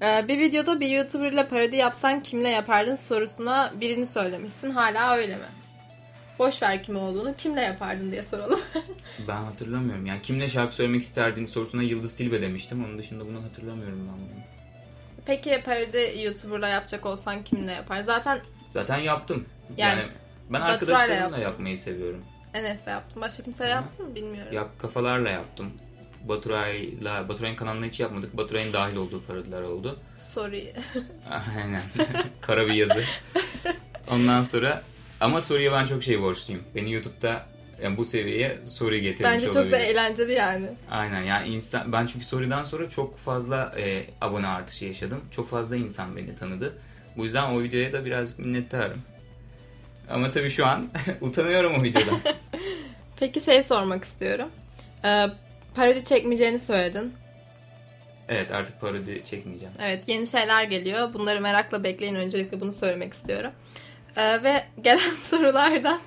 [0.02, 4.70] Ee, bir videoda bir YouTuber ile parodi yapsan kimle yapardın sorusuna birini söylemişsin.
[4.70, 5.44] Hala öyle mi?
[6.38, 7.34] Boş ver kim olduğunu.
[7.36, 8.60] Kimle yapardın diye soralım.
[9.28, 10.06] Ben hatırlamıyorum.
[10.06, 12.84] Yani kimle şarkı söylemek isterdiğini sorusuna Yıldız Tilbe demiştim.
[12.84, 14.42] Onun dışında bunu hatırlamıyorum ben bunu.
[15.26, 18.00] Peki parodi YouTuber'la yapacak olsan kimle yapar?
[18.00, 18.40] Zaten
[18.70, 19.46] Zaten yaptım.
[19.76, 20.10] Yani Yani,
[20.50, 22.24] ben arkadaşlarımla yapmayı seviyorum.
[22.54, 23.22] Enes'le yaptım.
[23.22, 24.52] Başka kimse yaptı mı bilmiyorum.
[24.52, 25.72] Yap kafalarla yaptım.
[26.28, 28.36] Baturay'la, Baturay'ın kanalına hiç yapmadık.
[28.36, 29.98] Baturay'ın dahil olduğu parodiler oldu.
[30.18, 30.72] Sorry.
[31.56, 31.82] Aynen.
[32.40, 33.04] Kara bir yazı.
[34.10, 34.82] Ondan sonra
[35.20, 36.62] ama soruya ben çok şey borçluyum.
[36.74, 37.46] Beni YouTube'da
[37.82, 39.78] yani bu seviyeye soru getirmiş Bence çok da olabilir.
[39.78, 40.68] eğlenceli yani.
[40.90, 45.20] Aynen yani insan ben çünkü sorudan sonra çok fazla e, abone artışı yaşadım.
[45.30, 46.78] Çok fazla insan beni tanıdı.
[47.16, 49.02] Bu yüzden o videoya da birazcık minnettarım.
[50.10, 50.86] Ama tabii şu an
[51.20, 52.18] utanıyorum o videodan.
[53.20, 54.48] Peki şey sormak istiyorum.
[55.04, 55.26] Ee,
[55.74, 57.12] parodi çekmeyeceğini söyledin.
[58.28, 59.74] evet artık parodi çekmeyeceğim.
[59.82, 61.14] Evet yeni şeyler geliyor.
[61.14, 62.14] Bunları merakla bekleyin.
[62.14, 63.52] Öncelikle bunu söylemek istiyorum.
[64.16, 66.00] Ee, ve gelen sorulardan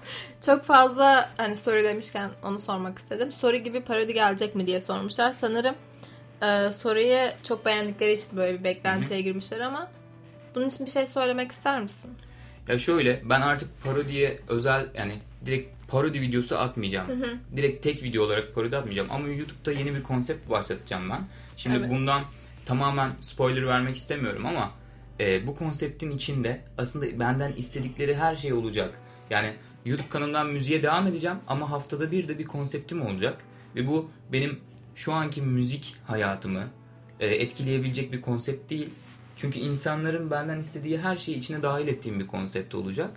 [0.45, 3.31] çok fazla hani soru demişken onu sormak istedim.
[3.31, 5.31] Soru gibi parodi gelecek mi diye sormuşlar.
[5.31, 5.75] Sanırım
[6.41, 9.88] e, soruyu çok beğendikleri için böyle bir beklentiye girmişler ama
[10.55, 12.12] bunun için bir şey söylemek ister misin?
[12.67, 15.13] Ya şöyle ben artık parodiye özel yani
[15.45, 17.08] direkt parodi videosu atmayacağım.
[17.56, 19.08] Direkt tek video olarak parodi atmayacağım.
[19.12, 21.22] Ama YouTube'da yeni bir konsept başlatacağım ben.
[21.58, 21.89] Şimdi Evet.
[21.89, 22.24] bundan
[22.65, 24.72] tamamen spoiler vermek istemiyorum ama
[25.19, 28.93] e, bu konseptin içinde aslında benden istedikleri her şey olacak.
[29.30, 29.54] Yani
[29.86, 33.41] YouTube kanalımdan müziğe devam edeceğim ama haftada bir de bir konseptim olacak.
[33.76, 34.60] Ve bu benim
[34.95, 36.63] şu anki müzik hayatımı
[37.19, 38.89] e, etkileyebilecek bir konsept değil.
[39.39, 43.12] Çünkü insanların benden istediği her şeyi içine dahil ettiğim bir konsept olacak.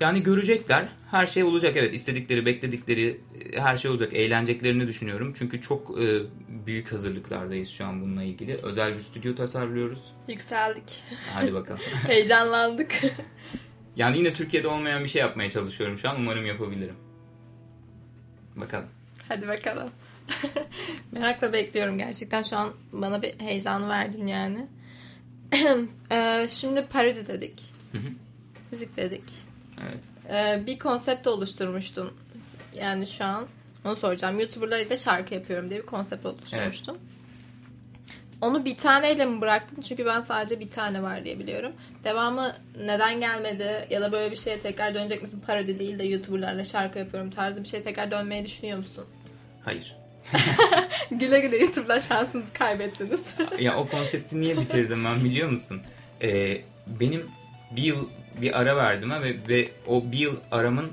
[0.00, 0.88] Yani görecekler.
[1.10, 1.76] Her şey olacak.
[1.76, 3.20] Evet istedikleri, bekledikleri
[3.52, 4.12] e, her şey olacak.
[4.12, 5.34] Eğleneceklerini düşünüyorum.
[5.38, 6.22] Çünkü çok e,
[6.66, 8.58] büyük hazırlıklardayız şu an bununla ilgili.
[8.62, 10.12] Özel bir stüdyo tasarlıyoruz.
[10.28, 11.02] Yükseldik.
[11.34, 11.80] Hadi bakalım.
[12.06, 13.00] Heyecanlandık.
[13.96, 16.16] yani yine Türkiye'de olmayan bir şey yapmaya çalışıyorum şu an.
[16.20, 16.96] Umarım yapabilirim.
[18.56, 18.88] Bakalım.
[19.28, 19.90] Hadi bakalım.
[21.12, 22.42] Merakla bekliyorum gerçekten.
[22.42, 24.66] Şu an bana bir heyecan verdin yani.
[26.12, 27.62] Ee, şimdi parodi dedik.
[27.92, 28.08] Hı hı.
[28.70, 29.24] Müzik dedik.
[29.82, 30.04] Evet.
[30.30, 32.12] Ee, bir konsept oluşturmuştun.
[32.74, 33.46] Yani şu an
[33.84, 34.40] onu soracağım.
[34.40, 36.98] YouTuber'lar ile şarkı yapıyorum diye bir konsept oluşturmuştun.
[38.40, 39.82] Onu bir taneyle mi bıraktın?
[39.82, 41.72] Çünkü ben sadece bir tane var diye biliyorum.
[42.04, 42.52] Devamı
[42.84, 43.86] neden gelmedi?
[43.90, 45.42] Ya da böyle bir şeye tekrar dönecek misin?
[45.46, 49.06] Parodi değil de YouTuber'larla şarkı yapıyorum tarzı bir şeye tekrar dönmeyi düşünüyor musun?
[49.64, 49.96] Hayır.
[51.10, 53.22] güle güle YouTube'da şansınızı kaybettiniz.
[53.60, 55.82] ya o konsepti niye bitirdim ben biliyor musun?
[56.22, 57.26] Ee, benim
[57.70, 58.08] bir yıl
[58.40, 60.92] bir ara verdim ha ve, ve o bir yıl aramın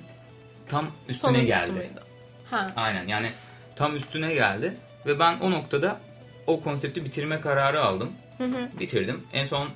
[0.70, 1.72] tam üstüne Sonuncusu geldi.
[1.72, 2.02] muydu?
[2.50, 2.72] Ha.
[2.76, 3.30] Aynen yani
[3.76, 4.74] tam üstüne geldi
[5.06, 6.00] ve ben o noktada
[6.48, 8.12] o konsepti bitirme kararı aldım.
[8.38, 8.70] Hı hı.
[8.80, 9.24] Bitirdim.
[9.34, 9.70] En son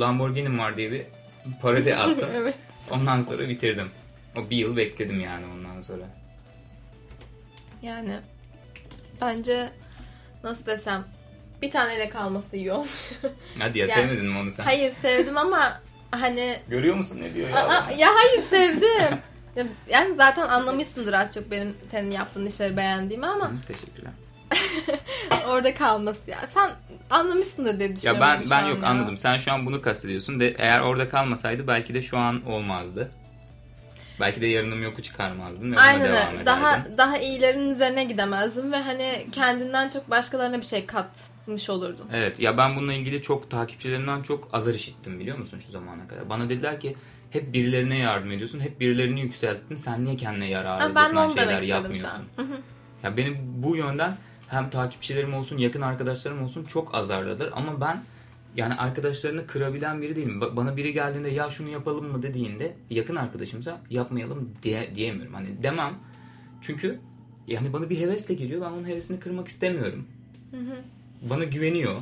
[0.00, 1.02] Lamborghini'm var diye bir
[1.62, 2.30] parodi attım.
[2.34, 2.54] evet.
[2.90, 3.88] Ondan sonra bitirdim.
[4.36, 6.04] O bir yıl bekledim yani ondan sonra.
[7.82, 8.16] Yani
[9.20, 9.70] bence
[10.44, 11.04] nasıl desem
[11.62, 13.12] bir taneyle kalması iyi olmuş.
[13.58, 14.64] Hadi ya Yani- sevmedin mi onu sen?
[14.64, 15.80] hayır sevdim ama
[16.10, 17.56] hani Görüyor musun ne diyor ya?
[17.68, 19.18] Aa, ya hayır sevdim.
[19.56, 24.12] Ya- Yani zaten anlamışsındır az çok benim senin yaptığın işleri beğendiğimi ama Hı, Teşekkürler.
[25.48, 26.38] orada kalması ya.
[26.54, 26.70] Sen
[27.10, 28.20] anlamışsındır diye Ya düşünüyorum.
[28.20, 28.88] ben şu ben an yok ya.
[28.88, 29.16] anladım.
[29.16, 30.40] Sen şu an bunu kastediyorsun.
[30.40, 33.10] De eğer orada kalmasaydı belki de şu an olmazdı.
[34.20, 36.46] Belki de yarınım yoku çıkarmazdın ve Aynen devam ederdin.
[36.46, 42.06] Daha daha iyilerin üzerine gidemezdim ve hani kendinden çok başkalarına bir şey katmış olurdun.
[42.12, 46.28] Evet ya ben bununla ilgili çok takipçilerimden çok azar işittim biliyor musun şu zamana kadar.
[46.30, 46.96] Bana dediler ki
[47.30, 49.76] hep birilerine yardım ediyorsun, hep birilerini yükselttin.
[49.76, 52.24] Sen niye kendine yarar Ha, ben de dokunan şeyler yapmıyorsun?
[53.02, 54.16] Ya benim bu yönden
[54.48, 58.02] hem takipçilerim olsun, yakın arkadaşlarım olsun çok azarladır ama ben
[58.56, 60.40] yani arkadaşlarını kırabilen biri değilim.
[60.40, 65.34] Ba- Bana biri geldiğinde ya şunu yapalım mı dediğinde yakın arkadaşımsa yapmayalım diye, diyemiyorum.
[65.34, 65.94] Hani demem.
[66.60, 66.98] Çünkü
[67.46, 68.60] yani bana bir hevesle geliyor.
[68.60, 70.06] Ben onun hevesini kırmak istemiyorum.
[71.30, 72.00] Bana güveniyor.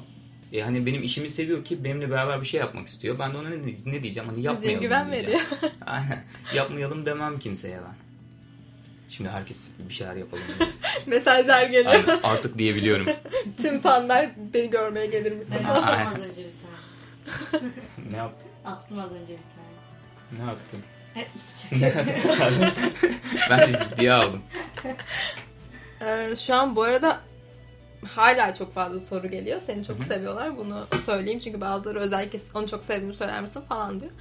[0.53, 3.19] E hani benim işimi seviyor ki benimle beraber bir şey yapmak istiyor.
[3.19, 3.57] Ben de ona ne,
[3.87, 4.29] ne diyeceğim?
[4.29, 5.39] Hani yapmayalım Müziğin güven diyeceğim.
[5.41, 5.73] veriyor.
[5.87, 6.25] Aynen.
[6.55, 8.08] Yapmayalım demem kimseye ben.
[9.09, 10.43] Şimdi herkes bir şeyler yapalım.
[11.07, 11.93] Mesajlar geliyor.
[11.93, 13.07] Aynen, artık diyebiliyorum.
[13.63, 15.55] Tüm fanlar beni görmeye gelir misin?
[15.59, 16.53] Ben attım az önce bir
[17.51, 17.63] tane.
[18.11, 18.49] ne yaptın?
[18.65, 20.45] Attım az önce bir tane.
[20.45, 20.81] Ne yaptın?
[21.15, 21.29] Hep
[23.51, 24.43] ben de ciddiye aldım.
[26.01, 27.21] Ee, şu an bu arada
[28.07, 29.61] hala çok fazla soru geliyor.
[29.61, 30.57] Seni çok seviyorlar.
[30.59, 34.13] Bunu söyleyeyim çünkü bazıları özellikle onu çok sevdiğimi söyler misin falan diyor.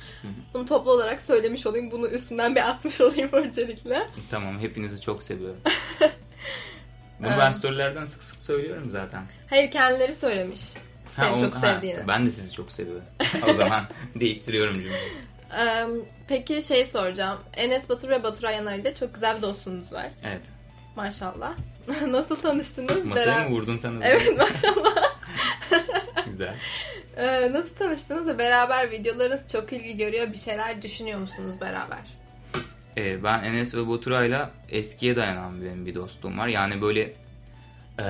[0.53, 1.91] Bunu toplu olarak söylemiş olayım.
[1.91, 4.07] Bunu üstünden bir atmış olayım öncelikle.
[4.31, 5.59] Tamam hepinizi çok seviyorum.
[7.19, 9.21] Bunu Ee, ben storylerden sık sık söylüyorum zaten.
[9.49, 10.61] Hayır kendileri söylemiş.
[11.05, 12.07] Seni Ha, çok ha, sevdiğini.
[12.07, 13.03] ben de sizi çok seviyorum.
[13.49, 13.83] o zaman
[14.15, 15.11] değiştiriyorum cümleyi.
[15.59, 15.85] Ee,
[16.27, 17.39] peki şey soracağım.
[17.53, 20.07] Enes Batur ve Batur Ayanar ile çok güzel bir dostluğunuz var.
[20.23, 20.41] Evet.
[20.97, 21.53] Maşallah.
[22.07, 23.05] Nasıl tanıştınız?
[23.05, 23.91] Masaya Beraber- mı vurdun sen?
[23.91, 23.99] o?
[24.01, 24.95] Evet maşallah.
[26.25, 26.55] Güzel.
[27.17, 30.31] Ee, nasıl tanıştınız ve beraber videolarınız çok ilgi görüyor.
[30.33, 31.99] Bir şeyler düşünüyor musunuz beraber?
[32.97, 36.47] Ee, ben Enes ve Baturay'la eskiye dayanan benim bir dostluğum var.
[36.47, 37.01] Yani böyle
[37.99, 38.05] e,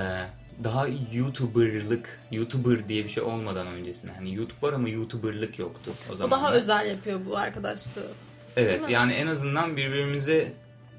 [0.63, 4.12] daha YouTuber'lık, YouTuber diye bir şey olmadan öncesinde.
[4.12, 6.32] Hani YouTube var ama YouTuber'lık yoktu o O zaman.
[6.32, 8.12] daha özel yapıyor bu arkadaşlığı.
[8.58, 10.54] Evet yani en azından birbirimizi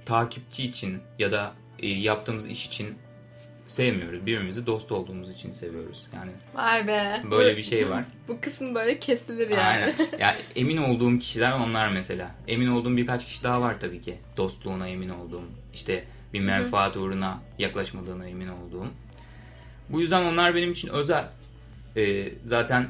[0.07, 2.95] takipçi için ya da yaptığımız iş için
[3.67, 4.21] sevmiyoruz.
[4.27, 6.07] Birbirimizi dost olduğumuz için seviyoruz.
[6.15, 7.23] Yani Vay be.
[7.31, 8.05] böyle bir şey var.
[8.29, 9.61] Bu kısım böyle kesilir yani.
[9.63, 9.95] Aynen.
[10.19, 12.31] Yani emin olduğum kişiler onlar mesela.
[12.49, 14.19] Emin olduğum birkaç kişi daha var tabii ki.
[14.37, 18.87] Dostluğuna emin olduğum, işte bir menfaat uğruna yaklaşmadığına emin olduğum.
[19.89, 21.25] Bu yüzden onlar benim için özel.
[21.97, 22.87] Ee, zaten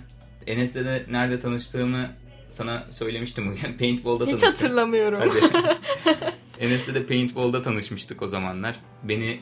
[0.46, 2.10] Enes'le de nerede tanıştığımı
[2.50, 3.78] sana söylemiştim bugün.
[3.78, 4.64] Paintball'da Hiç tanıştık.
[4.64, 5.20] hatırlamıyorum.
[5.20, 5.40] Hadi.
[6.60, 8.76] Enes'le de paintball'da tanışmıştık o zamanlar.
[9.02, 9.40] Beni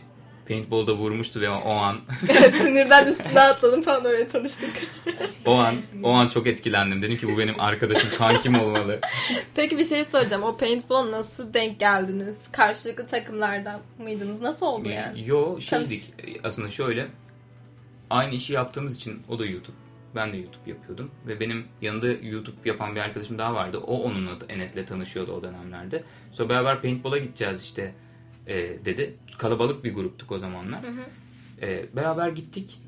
[0.48, 1.96] paintball'da vurmuştu ve o an
[2.58, 4.70] Sinirden üstüne atladım falan öyle tanıştık.
[5.46, 7.02] o an o an çok etkilendim.
[7.02, 9.00] Dedim ki bu benim arkadaşım, kankim olmalı.
[9.54, 10.42] Peki bir şey soracağım.
[10.42, 12.36] O paintball'a nasıl denk geldiniz?
[12.52, 14.40] Karşılıklı takımlardan mıydınız?
[14.40, 15.28] Nasıl oldu yani?
[15.28, 16.02] Yo şeydik
[16.44, 17.06] aslında şöyle
[18.10, 19.76] aynı işi yaptığımız için o da YouTube.
[20.16, 23.78] Ben de YouTube yapıyordum ve benim yanında YouTube yapan bir arkadaşım daha vardı.
[23.78, 26.04] O onunla Enes'le tanışıyordu o dönemlerde.
[26.32, 27.94] Sonra beraber paintball'a gideceğiz işte
[28.46, 29.14] e, dedi.
[29.38, 30.80] Kalabalık bir gruptuk o zamanlar.
[31.62, 32.80] E, beraber gittik.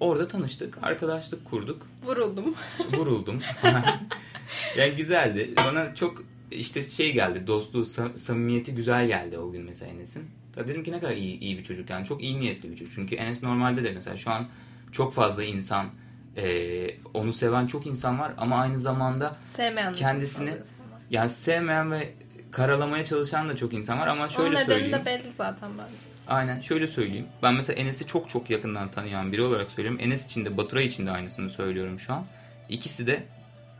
[0.00, 0.78] Orada tanıştık.
[0.82, 1.86] Arkadaşlık kurduk.
[2.04, 2.54] Vuruldum.
[2.92, 3.40] Vuruldum.
[4.76, 5.50] yani güzeldi.
[5.56, 7.46] Bana çok işte şey geldi.
[7.46, 10.30] Dostluğu, sa- samimiyeti güzel geldi o gün mesela Enes'in.
[10.56, 12.06] Dedim ki ne kadar iyi, iyi bir çocuk yani.
[12.06, 12.94] Çok iyi niyetli bir çocuk.
[12.94, 14.48] Çünkü Enes normalde de mesela şu an
[14.92, 15.86] çok fazla insan
[16.36, 20.92] e, onu seven çok insan var ama aynı zamanda Sevmeyen de çok Kendisini- fazla insan
[20.92, 21.00] var.
[21.10, 22.14] yani sevmeyen ve
[22.50, 24.92] karalamaya çalışan da çok insan var ama şöyle Onun nedeni söyleyeyim.
[24.92, 26.06] de belli zaten bence.
[26.28, 27.26] Aynen şöyle söyleyeyim.
[27.42, 30.00] Ben mesela Enes'i çok çok yakından tanıyan biri olarak söylüyorum.
[30.02, 32.24] Enes için de Baturay için de aynısını söylüyorum şu an.
[32.68, 33.22] İkisi de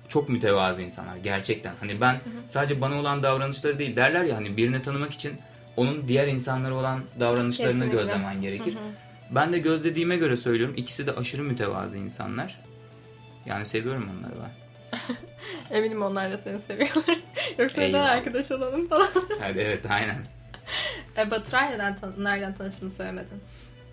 [0.08, 1.72] çok mütevazı insanlar gerçekten.
[1.80, 5.32] Hani ben sadece bana olan davranışları değil derler ya hani birini tanımak için
[5.76, 7.98] onun diğer insanlara olan davranışlarını Kesinlikle.
[8.02, 8.74] gözlemen gerekir.
[9.30, 10.74] Ben de gözlediğime göre söylüyorum.
[10.78, 12.60] İkisi de aşırı mütevazı insanlar.
[13.46, 14.50] Yani seviyorum onları ben.
[15.76, 17.18] Eminim onlar da seni seviyorlar.
[17.58, 19.08] Yoksa neden arkadaş olalım falan.
[19.40, 20.26] Hadi evet aynen.
[21.18, 23.40] e, Baturay neden tan- nereden tanıştığını söylemedin.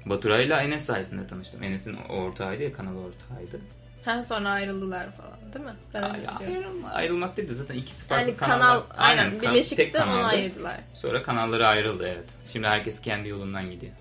[0.06, 1.64] Baturay'la Enes sayesinde tanıştım.
[1.64, 3.60] Enes'in ortağıydı ya kanal ortağıydı.
[4.06, 5.72] Ha sonra ayrıldılar falan değil mi?
[5.94, 6.72] Ben öyle Ay- biliyorum.
[6.84, 8.60] ayrılma- ayrılmak değil de zaten ikisi farklı Yani kanallar.
[8.60, 10.78] kanal aynen, kan- birleşikti tek onu ayırdılar.
[10.94, 12.30] Sonra kanalları ayrıldı evet.
[12.54, 13.92] Şimdi herkes kendi yolundan gidiyor.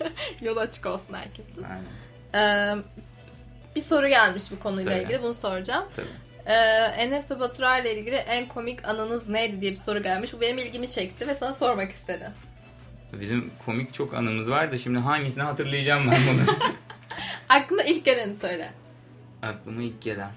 [0.42, 1.62] Yol açık olsun herkesin.
[1.62, 2.76] Aynen.
[2.78, 2.82] Ee,
[3.76, 5.02] bir soru gelmiş bu konuyla Tabii.
[5.02, 5.84] ilgili bunu soracağım.
[5.96, 6.06] Tabii.
[6.46, 6.52] Ee,
[6.96, 10.32] Enes ve Baturay ile ilgili en komik anınız neydi diye bir soru gelmiş.
[10.32, 12.30] Bu benim ilgimi çekti ve sana sormak istedim.
[13.12, 16.56] Bizim komik çok anımız var da şimdi hangisini hatırlayacağım ben bunu.
[17.48, 18.70] Aklına ilk geleni söyle.
[19.42, 20.30] Aklıma ilk gelen.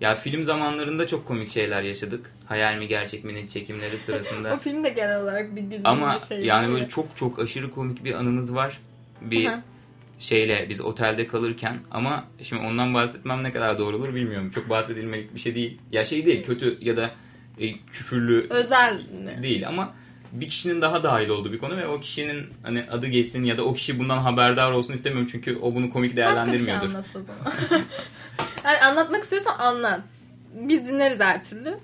[0.00, 2.32] Ya film zamanlarında çok komik şeyler yaşadık.
[2.46, 4.56] Hayal mi gerçek mi çekimleri O sırasında.
[4.58, 6.44] film de genel olarak bir Ama bir şey.
[6.44, 8.80] yani böyle çok çok aşırı komik bir anımız var.
[9.20, 9.60] Bir Aha.
[10.18, 14.50] şeyle biz otelde kalırken ama şimdi ondan bahsetmem ne kadar doğru olur bilmiyorum.
[14.50, 15.78] Çok bahsedilmelik bir şey değil.
[15.92, 17.10] Ya şey değil kötü ya da
[17.60, 19.42] e, küfürlü Özel mi?
[19.42, 19.94] değil ama
[20.32, 23.64] bir kişinin daha dahil olduğu bir konu ve o kişinin hani adı geçsin ya da
[23.64, 26.88] o kişi bundan haberdar olsun istemiyorum çünkü o bunu komik Başka bir şey değerlendirmiyordur.
[26.88, 27.52] anlat o zaman.
[28.64, 30.00] yani anlatmak istiyorsan anlat.
[30.54, 31.78] Biz dinleriz her türlü.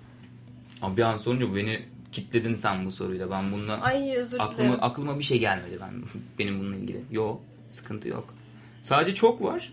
[0.82, 3.30] Ama bir an sorunca beni kitledin sen bu soruyla.
[3.30, 4.52] Ben bununla Ay özür dilerim.
[4.52, 5.92] aklıma aklıma bir şey gelmedi ben
[6.38, 7.00] benim bununla ilgili.
[7.10, 8.34] Yok, sıkıntı yok.
[8.82, 9.72] Sadece çok var.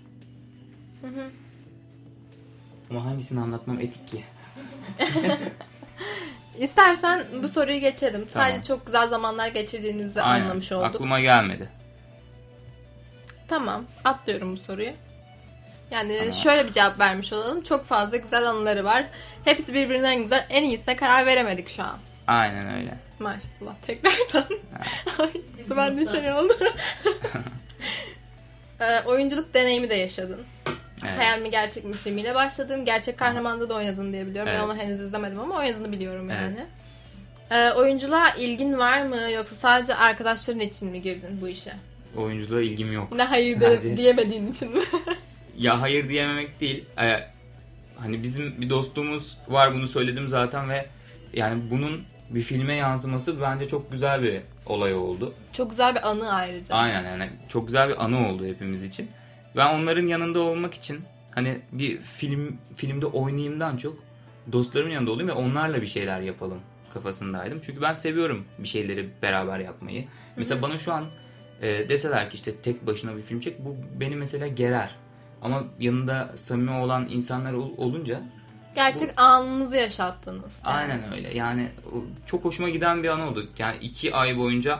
[2.89, 4.23] Ama hangisini anlatmam etik ki?
[6.59, 8.27] İstersen bu soruyu geçelim.
[8.33, 8.49] Tamam.
[8.49, 10.45] Sadece çok güzel zamanlar geçirdiğinizi Aynen.
[10.45, 10.85] anlamış olduk.
[10.85, 11.69] Aklıma gelmedi.
[13.47, 13.85] Tamam.
[14.03, 14.91] Atlıyorum bu soruyu.
[15.91, 16.33] Yani Tamam.
[16.33, 17.63] şöyle bir cevap vermiş olalım.
[17.63, 19.05] Çok fazla güzel anıları var.
[19.45, 20.45] Hepsi birbirinden güzel.
[20.49, 21.97] En iyisine karar veremedik şu an.
[22.29, 22.97] Aynen öyle.
[23.19, 23.75] Maşallah.
[23.87, 24.47] Tekrardan.
[25.19, 25.31] Ay,
[25.77, 26.53] ben de şey oldu.
[28.81, 30.39] Ee, oyunculuk deneyimi de yaşadın.
[31.07, 31.17] Evet.
[31.17, 32.85] Hayal mi gerçek mi filmiyle başladın.
[32.85, 34.51] Gerçek kahramanda da oynadın diye biliyorum.
[34.51, 34.65] Ben Evet.
[34.65, 36.55] onu henüz izlemedim ama oynadığını biliyorum yani.
[36.57, 36.67] Evet.
[37.51, 41.73] Ee, oyunculuğa ilgin var mı yoksa sadece arkadaşların için mi girdin bu işe?
[42.17, 43.11] Oyunculuğa ilgim yok.
[43.11, 44.79] Ne hayır Sadece- de diyemediğin için mi?
[45.57, 46.85] Ya hayır diyememek değil.
[47.01, 47.19] Ee,
[47.97, 50.85] hani bizim bir dostluğumuz var bunu söyledim zaten ve
[51.33, 55.33] yani bunun bir filme yansıması bence çok güzel bir olay oldu.
[55.53, 56.75] Çok güzel bir anı ayrıca.
[56.75, 59.09] Aynen yani çok güzel bir anı oldu hepimiz için.
[59.55, 60.99] Ben onların yanında olmak için
[61.35, 63.97] hani bir film filmde oynayayımdan çok
[64.51, 66.59] dostlarımın yanında olayım ve onlarla bir şeyler yapalım
[66.93, 67.59] kafasındaydım.
[67.63, 70.05] Çünkü ben seviyorum bir şeyleri beraber yapmayı.
[70.37, 71.05] Mesela bana şu an
[71.61, 74.95] e, deseler ki işte tek başına bir film çek bu beni mesela gerer.
[75.41, 78.21] Ama yanında samimi olan insanlar ol- olunca
[78.75, 80.61] Gerçek anınızı yaşattınız.
[80.65, 80.75] Yani.
[80.75, 81.37] Aynen öyle.
[81.37, 81.67] Yani
[82.25, 83.49] çok hoşuma giden bir an oldu.
[83.57, 84.79] Yani iki ay boyunca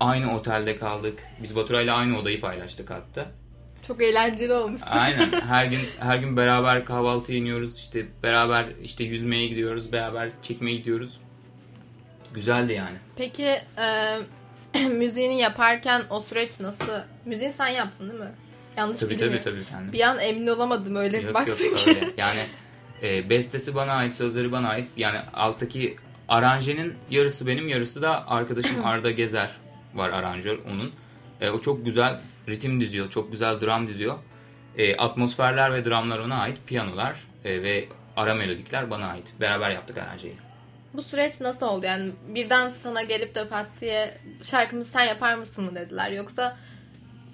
[0.00, 1.18] aynı otelde kaldık.
[1.42, 3.26] Biz Baturay'la aynı odayı paylaştık hatta.
[3.86, 4.88] Çok eğlenceli olmuştu.
[4.90, 5.32] Aynen.
[5.48, 7.78] Her gün her gün beraber kahvaltı yeniyoruz.
[7.78, 9.92] İşte beraber işte yüzmeye gidiyoruz.
[9.92, 11.20] Beraber çekmeye gidiyoruz.
[12.34, 12.96] Güzeldi yani.
[13.16, 14.18] Peki e,
[14.88, 16.86] müziğini yaparken o süreç nasıl?
[17.24, 18.30] Müziği sen yaptın değil mi?
[18.76, 19.40] Yanlış Tabii bilmiyorum.
[19.44, 19.92] tabii tabii kendim.
[19.92, 21.90] Bir an emin olamadım öyle bir Yok yok baktın ki.
[21.90, 22.10] öyle.
[22.16, 22.40] Yani
[23.04, 24.88] e, bestesi bana ait, sözleri bana ait.
[24.96, 25.96] Yani alttaki
[26.28, 29.50] aranjenin yarısı benim, yarısı da arkadaşım Arda Gezer
[29.94, 30.92] var aranjör onun.
[31.40, 34.18] E, o çok güzel ritim diziyor, çok güzel dram diziyor.
[34.76, 39.26] E, atmosferler ve dramlar ona ait, piyanolar e, ve ara melodikler bana ait.
[39.40, 40.36] Beraber yaptık aranjeyi.
[40.94, 41.86] Bu süreç nasıl oldu?
[41.86, 46.10] Yani birden sana gelip de pat diye şarkımızı sen yapar mısın mı dediler?
[46.10, 46.56] Yoksa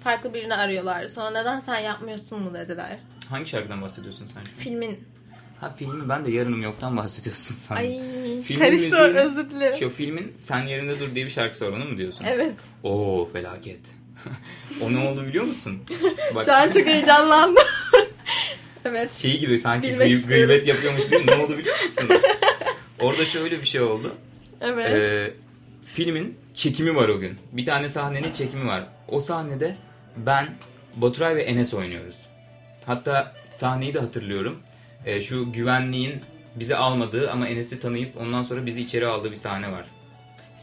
[0.03, 1.07] farklı birini arıyorlar.
[1.07, 2.99] Sonra neden sen yapmıyorsun mu dediler?
[3.29, 4.43] Hangi şarkıdan bahsediyorsun sen?
[4.43, 5.07] Filmin.
[5.61, 7.83] Ha filmi ben de yarınım yoktan bahsediyorsun sandım.
[7.83, 9.77] Ay Filmin karıştı müziğini- özür dilerim.
[9.79, 12.25] Şu filmin Sen Yerinde Dur diye bir şarkısı var onu mu diyorsun?
[12.27, 12.55] Evet.
[12.83, 13.79] Oo felaket.
[14.81, 15.79] o ne oldu biliyor musun?
[16.35, 17.63] Bak, Şu an çok heyecanlandım.
[18.85, 19.11] evet.
[19.11, 20.27] şey gibi sanki istiyorum.
[20.27, 22.09] gıybet yapıyormuş gibi ne oldu biliyor musun?
[22.99, 24.15] Orada şöyle bir şey oldu.
[24.61, 24.91] Evet.
[24.91, 25.33] Ee,
[25.85, 27.37] filmin çekimi var o gün.
[27.51, 28.83] Bir tane sahnenin çekimi var.
[29.07, 29.75] O sahnede
[30.17, 30.49] ben,
[30.95, 32.15] Baturay ve Enes oynuyoruz.
[32.85, 34.59] Hatta sahneyi de hatırlıyorum.
[35.05, 36.21] Ee, şu güvenliğin
[36.55, 39.85] bizi almadığı ama Enes'i tanıyıp ondan sonra bizi içeri aldığı bir sahne var.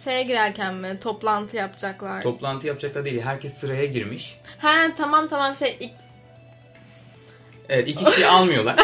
[0.05, 0.99] Şeye girerken mi?
[1.01, 2.23] Toplantı yapacaklar.
[2.23, 3.21] Toplantı yapacaklar değil.
[3.21, 4.39] Herkes sıraya girmiş.
[4.59, 5.93] He tamam tamam şey ilk
[7.69, 8.77] Evet iki kişi almıyorlar.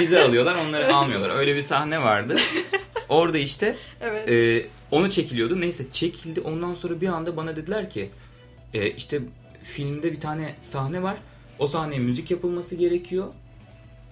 [0.00, 1.30] Bizi alıyorlar onları almıyorlar.
[1.30, 2.36] Öyle bir sahne vardı.
[3.08, 4.28] Orada işte evet.
[4.30, 5.60] e, onu çekiliyordu.
[5.60, 6.40] Neyse çekildi.
[6.40, 8.10] Ondan sonra bir anda bana dediler ki
[8.74, 9.20] e, işte
[9.64, 11.16] filmde bir tane sahne var.
[11.58, 13.26] O sahneye müzik yapılması gerekiyor.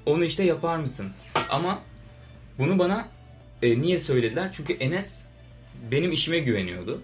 [0.08, 1.12] Onu işte yapar mısın?
[1.50, 1.78] Ama
[2.58, 3.08] bunu bana
[3.62, 4.50] e, niye söylediler?
[4.52, 5.24] Çünkü Enes
[5.90, 7.02] benim işime güveniyordu.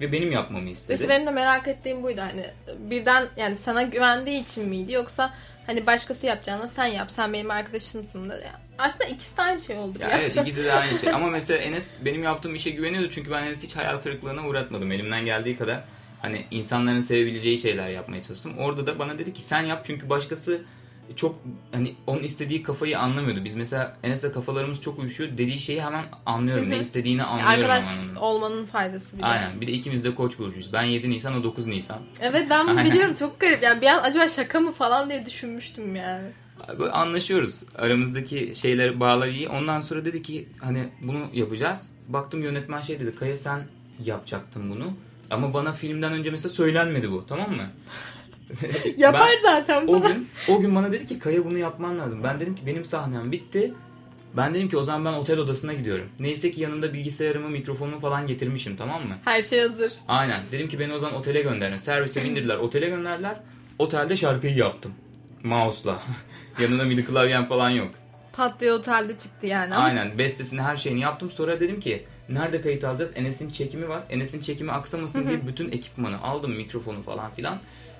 [0.00, 0.94] Ve benim yapmamı istedi.
[0.94, 2.46] İşte benim de merak ettiğim buydu hani
[2.78, 5.34] birden yani sana güvendiği için miydi yoksa
[5.66, 8.34] hani başkası yapacağına sen yap sen benim arkadaşımsın da.
[8.34, 9.98] Yani aslında ikisi de aynı şey oldu.
[10.00, 11.10] Ya evet ikisi de aynı şey.
[11.14, 13.10] Ama mesela Enes benim yaptığım işe güveniyordu.
[13.10, 14.92] Çünkü ben Enes'i hiç hayal kırıklığına uğratmadım.
[14.92, 15.84] Elimden geldiği kadar
[16.22, 18.58] hani insanların sevebileceği şeyler yapmaya çalıştım.
[18.58, 20.62] Orada da bana dedi ki sen yap çünkü başkası
[21.16, 21.38] çok
[21.72, 23.44] hani onun istediği kafayı anlamıyordu.
[23.44, 25.38] Biz mesela Enes'le kafalarımız çok uyuşuyor.
[25.38, 26.64] Dediği şeyi hemen anlıyorum.
[26.64, 26.70] Hı hı.
[26.70, 29.26] Ne istediğini anlıyorum Arkadaş hemen olmanın faydası bir de.
[29.26, 29.60] Aynen.
[29.60, 30.72] Bir de ikimiz de koç burcuyuz.
[30.72, 31.98] Ben 7 Nisan, o 9 Nisan.
[32.20, 33.62] Evet ben bunu biliyorum çok garip.
[33.62, 36.28] Yani bir an acaba şaka mı falan diye düşünmüştüm yani.
[36.78, 37.62] Böyle anlaşıyoruz.
[37.78, 39.48] Aramızdaki şeyler, bağlar iyi.
[39.48, 41.92] Ondan sonra dedi ki hani bunu yapacağız.
[42.08, 43.16] Baktım yönetmen şey dedi.
[43.16, 43.62] Kaya sen
[44.04, 44.92] yapacaktın bunu.
[45.30, 47.26] Ama bana filmden önce mesela söylenmedi bu.
[47.26, 47.70] Tamam mı?
[48.96, 50.08] Yapar Ben- zaten o bunu.
[50.08, 52.22] gün o gün bana dedi ki Kaya bunu yapman lazım.
[52.24, 53.74] Ben dedim ki benim sahnem bitti.
[54.36, 56.08] Ben dedim ki o zaman ben otel odasına gidiyorum.
[56.20, 59.16] Neyse ki yanımda bilgisayarımı, mikrofonumu falan getirmişim tamam mı?
[59.24, 59.92] Her şey hazır.
[60.08, 60.40] Aynen.
[60.52, 61.76] Dedim ki beni o zaman otele gönderin.
[61.76, 62.56] Servise bindirdiler.
[62.56, 63.36] Otele gönderdiler.
[63.78, 64.92] Otelde şarkıyı yaptım.
[65.44, 65.98] Mouse'la.
[66.60, 67.90] Yanında midi klavyem falan yok.
[68.32, 69.74] Pat diye otelde çıktı yani.
[69.74, 70.18] Ama Aynen.
[70.18, 71.30] Bestesini her şeyini yaptım.
[71.30, 73.12] Sonra dedim ki nerede kayıt alacağız?
[73.16, 74.02] Enes'in çekimi var.
[74.10, 76.52] Enes'in çekimi aksamasın diye bütün ekipmanı aldım.
[76.56, 77.58] Mikrofonu falan filan.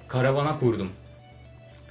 [0.09, 0.93] Karavana kurdum.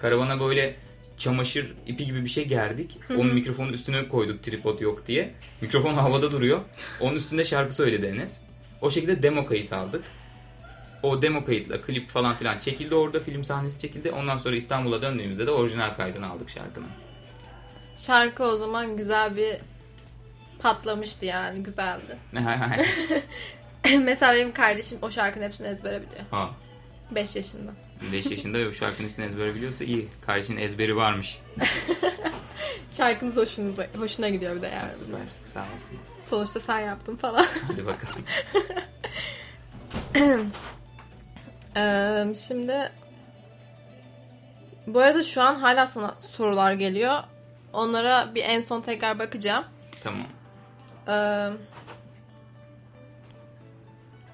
[0.01, 0.75] Karavana böyle
[1.17, 2.97] çamaşır ipi gibi bir şey gerdik.
[3.09, 5.33] Onun mikrofonun üstüne koyduk tripod yok diye.
[5.61, 6.61] Mikrofon havada duruyor.
[6.99, 8.41] Onun üstünde şarkı söyledi Enes.
[8.81, 10.03] O şekilde demo kayıt aldık.
[11.03, 14.11] O demo kayıtla klip falan filan çekildi orada film sahnesi çekildi.
[14.11, 16.87] Ondan sonra İstanbul'a döndüğümüzde de orijinal kaydını aldık şarkının.
[17.97, 19.57] şarkı o zaman güzel bir
[20.59, 22.17] patlamıştı yani güzeldi.
[24.03, 26.21] Mesela benim kardeşim o şarkının hepsini ezbere biliyor.
[26.31, 26.49] ha,
[27.11, 27.71] 5 yaşında.
[28.11, 30.07] 5 yaşında ve bu şarkının hepsini ezbere biliyorsa iyi.
[30.25, 31.39] Kardeşinin ezberi varmış.
[32.97, 34.91] Şarkınız hoşunuza, hoşuna gidiyor bir de yani.
[34.91, 35.19] Süper.
[35.45, 35.97] Sağ olasın.
[36.23, 37.45] Sonuçta sen yaptın falan.
[37.67, 38.23] Hadi bakalım.
[41.77, 42.91] Ee, şimdi
[44.87, 47.19] bu arada şu an hala sana sorular geliyor.
[47.73, 49.65] Onlara bir en son tekrar bakacağım.
[50.03, 50.27] tamam.
[51.07, 51.49] Ee,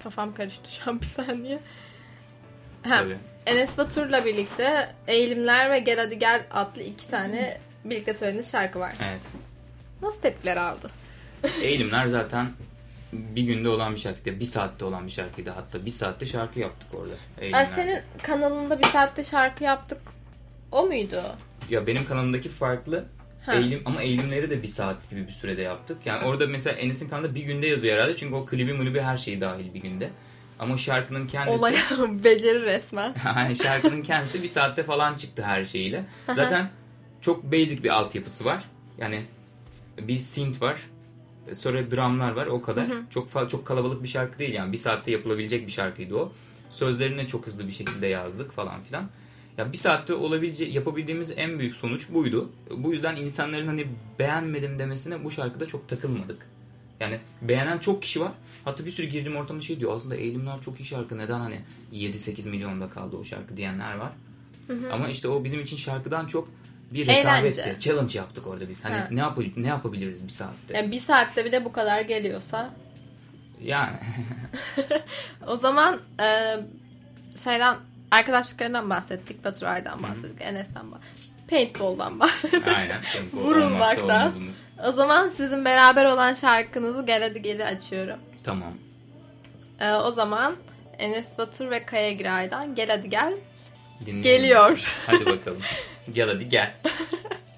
[0.02, 1.60] kafam karıştı şu an bir saniye.
[2.82, 3.18] Ha, Tabii.
[3.50, 8.94] Enes Batur'la birlikte Eğilimler ve Gel Hadi Gel adlı iki tane birlikte söylediğiniz şarkı var.
[9.08, 9.20] Evet.
[10.02, 10.90] Nasıl tepkiler aldı?
[11.62, 12.46] Eğilimler zaten
[13.12, 14.40] bir günde olan bir şarkıydı.
[14.40, 15.86] Bir saatte olan bir şarkıydı hatta.
[15.86, 17.14] Bir saatte şarkı yaptık orada.
[17.40, 17.66] Eğilimler.
[17.66, 19.98] senin kanalında bir saatte şarkı yaptık.
[20.72, 21.22] O muydu?
[21.70, 23.04] Ya benim kanalımdaki farklı.
[23.46, 23.54] Ha.
[23.54, 26.06] Eğilim ama eğilimleri de bir saat gibi bir sürede yaptık.
[26.06, 28.16] Yani orada mesela Enes'in kanalında bir günde yazıyor herhalde.
[28.16, 30.10] Çünkü o klibi mulibi her şeyi dahil bir günde.
[30.60, 31.58] Ama şarkının kendisi...
[31.58, 31.74] Olay
[32.24, 33.14] beceri resmen.
[33.36, 36.04] yani şarkının kendisi bir saatte falan çıktı her şeyiyle.
[36.26, 36.70] Zaten
[37.20, 38.64] çok basic bir altyapısı var.
[38.98, 39.22] Yani
[39.98, 40.80] bir synth var.
[41.54, 42.86] Sonra dramlar var o kadar.
[43.10, 46.32] Çok çok kalabalık bir şarkı değil yani bir saatte yapılabilecek bir şarkıydı o.
[46.70, 49.08] Sözlerini çok hızlı bir şekilde yazdık falan filan.
[49.58, 52.50] Ya bir saatte olabilece yapabildiğimiz en büyük sonuç buydu.
[52.76, 53.86] Bu yüzden insanların hani
[54.18, 56.46] beğenmedim demesine bu şarkıda çok takılmadık.
[57.00, 58.32] Yani beğenen çok kişi var.
[58.64, 61.60] Hatta bir sürü girdiğim ortamda şey diyor aslında Eğilimler çok iyi şarkı neden hani
[61.92, 64.12] 7-8 milyonda kaldı o şarkı diyenler var.
[64.92, 66.48] Ama işte o bizim için şarkıdan çok
[66.90, 67.60] bir rekabetti.
[67.60, 67.80] Eğlence.
[67.80, 68.84] Challenge yaptık orada biz.
[68.84, 69.08] Hani Ha.
[69.10, 70.76] ne, yap ne yapabiliriz bir saatte?
[70.76, 72.70] Yani bir saatte bir de bu kadar geliyorsa.
[73.62, 73.96] Yani
[75.46, 76.56] O zaman e,
[77.44, 77.76] şeyden
[78.10, 79.44] arkadaşlıklarından bahsettik.
[79.44, 80.40] Baturay'dan bahsettik.
[80.42, 81.30] Enes'ten bahsettik.
[81.50, 82.66] Paintball'dan bahsettik.
[82.66, 83.00] aynen.
[83.12, 84.02] Tempo Vurulmaktan.
[84.02, 84.68] olmazsa olmazımız.
[84.86, 88.18] O zaman sizin beraber olan şarkınızı Gel Hadi Gel'i açıyorum.
[88.44, 88.72] Tamam.
[89.80, 90.56] E, o zaman
[90.98, 93.34] Enes Batur ve Kaya Giray'dan Gel Hadi Gel
[94.00, 94.22] Dinleyelim.
[94.22, 94.84] geliyor.
[95.06, 95.62] Hadi bakalım.
[96.12, 96.48] Gel hadi.
[96.48, 96.72] Gel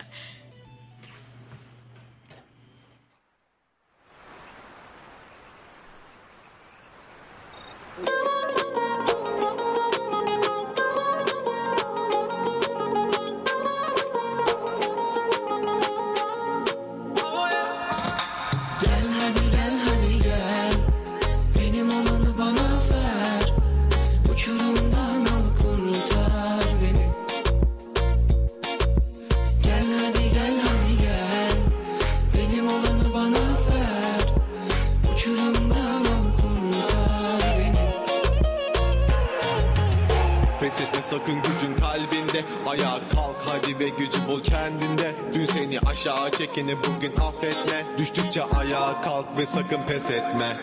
[46.54, 47.84] çekeni bugün affetme.
[47.98, 50.56] Düştükçe ayağa kalk ve sakın pes etme.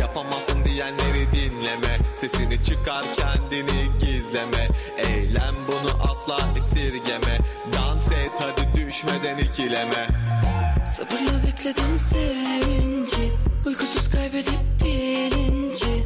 [0.00, 1.98] Yapamazsın diyenleri dinleme.
[2.14, 4.68] Sesini çıkar kendini gizleme.
[4.98, 7.38] Eylem bunu asla esirgeme.
[7.72, 10.08] Dans et hadi düşmeden ikileme.
[10.96, 13.32] Sabırla bekledim sevinci.
[13.66, 16.02] Uykusuz kaybedip bilinci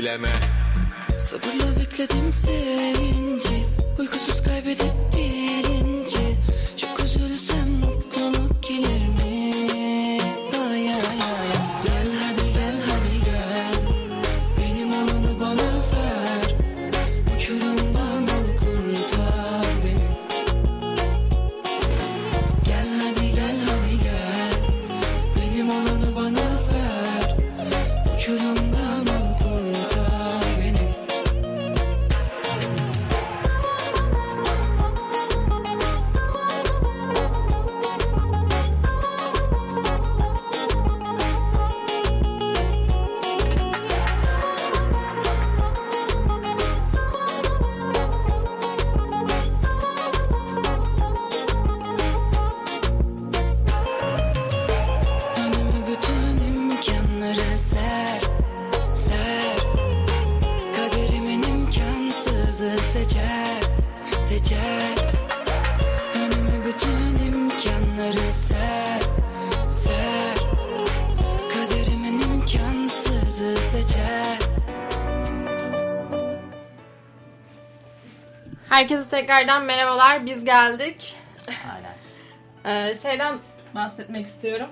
[0.00, 0.32] ikileme
[1.18, 3.64] Sabırla bekledim sevinci.
[3.98, 4.99] Uykusuz kaybedip
[78.80, 80.26] Herkese tekrardan merhabalar.
[80.26, 81.16] Biz geldik.
[82.64, 83.38] Ee, şeyden
[83.74, 84.66] bahsetmek istiyorum.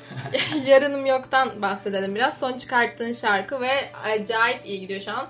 [0.66, 2.38] Yarınım yoktan bahsedelim biraz.
[2.38, 5.28] Son çıkarttığın şarkı ve acayip iyi gidiyor şu an.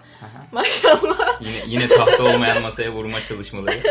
[0.53, 1.41] Maşallah.
[1.41, 3.81] Yine yine tahta olmayan masaya vurma çalışmaları.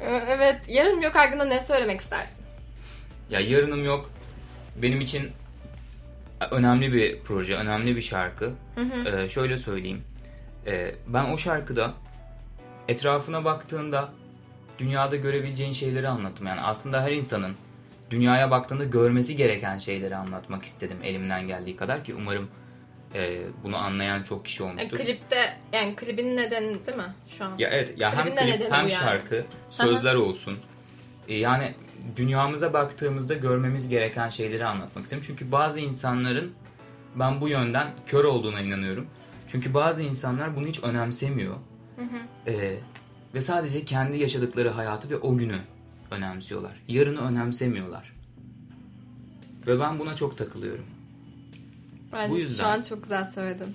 [0.00, 2.36] Ee, evet, yarınım yok hakkında ne söylemek istersin?
[3.30, 4.10] Ya yarınım yok.
[4.76, 5.30] Benim için
[6.50, 8.52] önemli bir proje, önemli bir şarkı.
[9.06, 10.04] Ee, şöyle söyleyeyim.
[10.66, 11.94] Ee, ben o şarkıda
[12.88, 14.12] etrafına baktığında
[14.78, 16.46] dünyada görebileceğin şeyleri anlattım.
[16.46, 17.54] Yani aslında her insanın
[18.10, 22.48] dünyaya baktığında görmesi gereken şeyleri anlatmak istedim elimden geldiği kadar ki umarım
[23.14, 24.98] e, bunu anlayan çok kişi Yani olmuştur.
[24.98, 27.58] klipte yani klibin nedeni değil mi şu an?
[27.58, 29.02] Ya evet ya hem Klibin klip hem bu yani.
[29.04, 30.58] şarkı sözler olsun.
[31.28, 31.74] E, yani
[32.16, 35.22] dünyamıza baktığımızda görmemiz gereken şeyleri anlatmak istedim.
[35.26, 36.52] Çünkü bazı insanların
[37.16, 39.06] ben bu yönden kör olduğuna inanıyorum.
[39.48, 41.56] Çünkü bazı insanlar bunu hiç önemsemiyor.
[42.46, 42.76] E,
[43.34, 45.58] ve sadece kendi yaşadıkları hayatı ve o günü
[46.10, 46.82] önemsiyorlar.
[46.88, 48.12] Yarını önemsemiyorlar.
[49.66, 50.84] Ve ben buna çok takılıyorum.
[52.12, 53.74] Bence Bu yüzden- şu an çok güzel söyledin.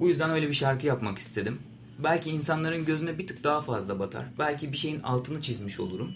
[0.00, 1.58] Bu yüzden öyle bir şarkı yapmak istedim.
[1.98, 4.24] Belki insanların gözüne bir tık daha fazla batar.
[4.38, 6.12] Belki bir şeyin altını çizmiş olurum.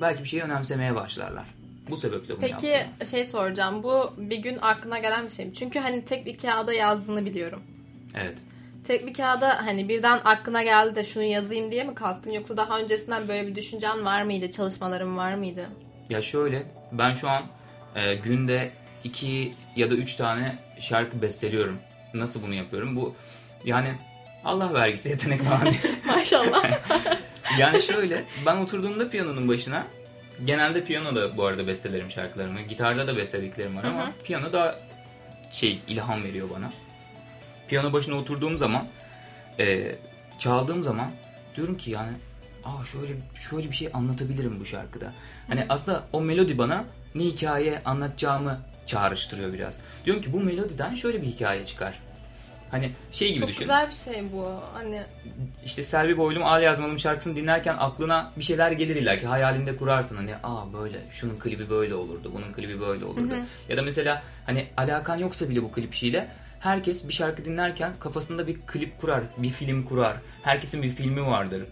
[0.00, 1.54] Belki bir şeyi önemsemeye başlarlar.
[1.90, 3.06] Bu sebeple bunu Peki yaptım.
[3.06, 3.82] şey soracağım.
[3.82, 5.54] Bu bir gün aklına gelen bir şey mi?
[5.54, 7.62] Çünkü hani tek bir kağıda yazdığını biliyorum.
[8.14, 8.38] Evet.
[8.86, 12.30] Tek bir kağıda hani birden aklına geldi de şunu yazayım diye mi kalktın?
[12.30, 14.50] Yoksa daha öncesinden böyle bir düşüncen var mıydı?
[14.50, 15.68] Çalışmaların var mıydı?
[16.10, 16.62] Ya şöyle
[16.92, 17.42] ben şu an
[17.96, 18.70] e, günde
[19.04, 21.78] iki ya da üç tane şarkı besteliyorum.
[22.14, 22.96] Nasıl bunu yapıyorum?
[22.96, 23.14] Bu
[23.64, 23.88] yani
[24.44, 25.74] Allah vergisi yetenek falan.
[26.16, 26.64] Maşallah.
[27.58, 29.86] Yani şöyle ben oturduğumda piyanonun başına
[30.44, 32.60] genelde piyanoda bu arada bestelerim şarkılarımı.
[32.60, 34.74] Gitarda da bestediklerim var ama piyano daha
[35.52, 36.70] şey ilham veriyor bana.
[37.68, 38.86] Piyano başına oturduğum zaman
[39.60, 39.94] e,
[40.38, 41.10] çaldığım zaman
[41.56, 42.12] diyorum ki yani
[42.64, 43.12] aa şöyle
[43.50, 45.12] şöyle bir şey anlatabilirim bu şarkıda.
[45.48, 46.84] Hani aslında o melodi bana
[47.14, 49.78] ne hikaye anlatacağımı çağrıştırıyor biraz.
[50.04, 51.98] Diyorum ki bu melodiden şöyle bir hikaye çıkar.
[52.70, 53.60] Hani şey gibi Çok düşün.
[53.60, 54.60] güzel bir şey bu.
[54.74, 55.02] Hani
[55.64, 60.16] İşte Selvi Boylum Al Yazmalım şarkısını dinlerken aklına bir şeyler gelir illa ki hayalinde kurarsın
[60.16, 63.34] hani aa böyle şunun klibi böyle olurdu bunun klibi böyle olurdu
[63.68, 66.28] ya da mesela hani alakan yoksa bile bu klip işiyle
[66.64, 70.16] herkes bir şarkı dinlerken kafasında bir klip kurar bir film kurar.
[70.42, 71.62] Herkesin bir filmi vardır.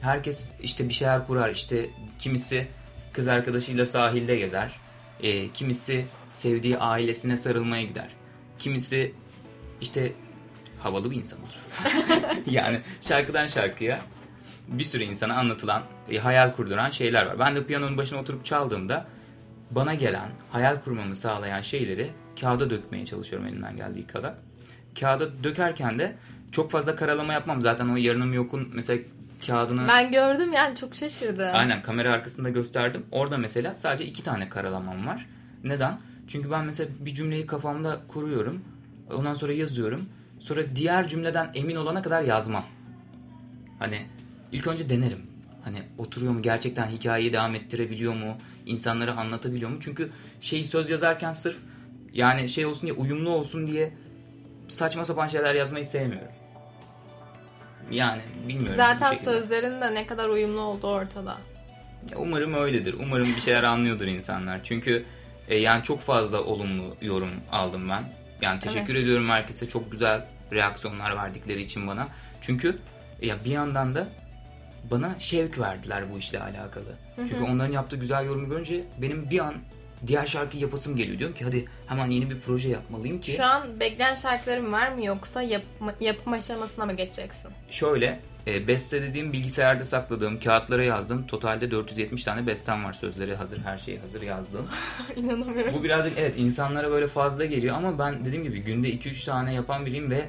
[0.00, 1.50] Herkes işte bir şeyler kurar.
[1.50, 2.66] İşte kimisi
[3.12, 4.72] kız arkadaşıyla sahilde gezer
[5.22, 8.08] e, kimisi sevdiği ailesine sarılmaya gider
[8.58, 9.14] kimisi
[9.80, 10.12] işte
[10.82, 11.56] havalı bir insan olur.
[12.46, 14.00] Yani şarkıdan şarkıya
[14.68, 17.38] bir sürü insana anlatılan, e, hayal kurduran şeyler var.
[17.38, 19.06] Ben de piyanonun başına oturup çaldığımda
[19.70, 24.34] bana gelen, hayal kurmamı sağlayan şeyleri kağıda dökmeye çalışıyorum elimden geldiği kadar.
[25.00, 26.16] Kağıda dökerken de
[26.52, 27.62] çok fazla karalama yapmam.
[27.62, 29.02] Zaten o yarınım yokun mesela
[29.46, 31.48] kağıdını ben gördüm yani çok şaşırdım.
[31.52, 33.06] aynen kamera arkasında gösterdim.
[33.12, 35.26] Orada mesela sadece iki tane karalamam var.
[35.64, 35.98] Neden?
[36.28, 38.64] Çünkü ben mesela bir cümleyi kafamda kuruyorum.
[39.14, 40.08] Ondan sonra yazıyorum.
[40.40, 42.64] Sonra diğer cümleden emin olana kadar yazmam.
[43.78, 44.06] Hani
[44.52, 45.20] ilk önce denerim.
[45.64, 48.38] Hani oturuyor mu gerçekten hikayeyi devam ettirebiliyor mu?
[48.66, 49.76] İnsanlara anlatabiliyor mu?
[49.80, 50.10] Çünkü
[50.40, 51.56] şey söz yazarken sırf
[52.16, 53.92] yani şey olsun diye uyumlu olsun diye
[54.68, 56.32] saçma sapan şeyler yazmayı sevmiyorum.
[57.90, 58.76] Yani bilmiyorum.
[58.76, 61.38] Zaten sözlerin de ne kadar uyumlu olduğu ortada.
[62.16, 62.94] Umarım öyledir.
[63.00, 64.60] Umarım bir şeyler anlıyordur insanlar.
[64.64, 65.04] Çünkü
[65.48, 68.04] e, yani çok fazla olumlu yorum aldım ben.
[68.42, 69.68] Yani teşekkür ediyorum herkese.
[69.68, 72.08] Çok güzel reaksiyonlar verdikleri için bana.
[72.40, 72.78] Çünkü
[73.22, 74.08] ya bir yandan da
[74.90, 76.96] bana şevk verdiler bu işle alakalı.
[77.16, 79.54] Çünkü onların yaptığı güzel yorumu görünce benim bir an
[80.06, 81.18] diğer şarkıyı yapasım geliyor.
[81.18, 83.32] Diyorum ki hadi hemen yeni bir proje yapmalıyım ki.
[83.32, 87.50] Şu an bekleyen şarkıların var mı yoksa yapma, yapım aşamasına mı geçeceksin?
[87.70, 91.26] Şöyle e, beste dediğim bilgisayarda sakladığım kağıtlara yazdım.
[91.26, 92.92] Totalde 470 tane bestem var.
[92.92, 94.68] Sözleri hazır, her şeyi hazır yazdım.
[95.16, 95.74] İnanamıyorum.
[95.74, 99.86] Bu birazcık evet insanlara böyle fazla geliyor ama ben dediğim gibi günde 2-3 tane yapan
[99.86, 100.24] biriyim ve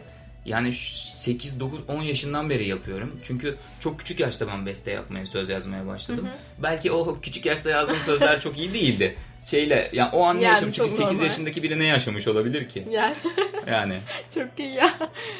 [0.45, 3.19] yani 8, 9, 10 yaşından beri yapıyorum.
[3.23, 6.27] Çünkü çok küçük yaşta ben beste yapmaya, söz yazmaya başladım.
[6.63, 9.15] Belki o küçük yaşta yazdığım sözler çok iyi değildi.
[9.49, 10.75] Şeyle yani o an ne Yani yaşamış?
[10.75, 11.23] Çünkü çok 8 normal.
[11.23, 12.87] yaşındaki biri ne yaşamış olabilir ki?
[12.91, 13.15] Yani
[13.67, 13.97] Yani
[14.35, 14.93] çok iyi ya.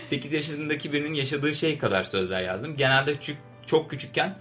[0.05, 2.76] 8 yaşındaki birinin yaşadığı şey kadar sözler yazdım.
[2.76, 4.36] Genelde küçük, çok küçükken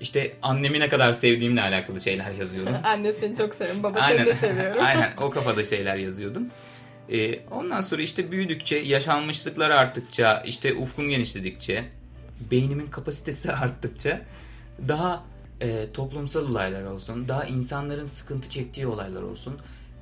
[0.00, 2.76] işte annemi ne kadar sevdiğimle alakalı şeyler yazıyordum.
[2.84, 3.82] Anne seni çok seviyorum.
[3.82, 4.84] Baba seni de seviyorum.
[4.84, 6.46] Aynen o kafada şeyler yazıyordum.
[7.12, 11.84] Ee, ondan sonra işte büyüdükçe, yaşanmışlıklar arttıkça, işte ufkum genişledikçe,
[12.50, 14.20] beynimin kapasitesi arttıkça
[14.88, 15.24] daha
[15.62, 19.58] e, toplumsal olaylar olsun, daha insanların sıkıntı çektiği olaylar olsun.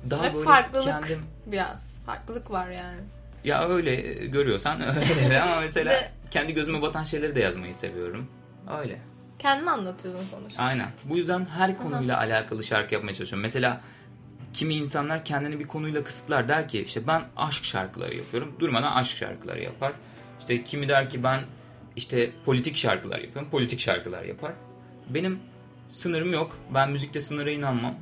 [0.09, 1.95] Daha Ve böyle farklılık kendim biraz.
[2.05, 2.99] Farklılık var yani.
[3.43, 3.95] ya öyle
[4.27, 4.81] görüyorsan
[5.25, 8.27] öyle ama mesela Ve- kendi gözüme batan şeyleri de yazmayı seviyorum.
[8.79, 9.01] Öyle.
[9.39, 10.63] Kendini anlatıyordun sonuçta.
[10.63, 10.87] Aynen.
[11.05, 13.41] Bu yüzden her konuyla alakalı şarkı yapmaya çalışıyorum.
[13.41, 13.81] Mesela
[14.53, 18.55] kimi insanlar kendini bir konuyla kısıtlar der ki işte ben aşk şarkıları yapıyorum.
[18.59, 19.93] Durmadan aşk şarkıları yapar.
[20.39, 21.39] İşte kimi der ki ben
[21.95, 23.51] işte politik şarkılar yapıyorum.
[23.51, 24.51] Politik şarkılar yapar.
[25.09, 25.39] Benim
[25.91, 26.57] sınırım yok.
[26.73, 27.95] Ben müzikte sınıra inanmam.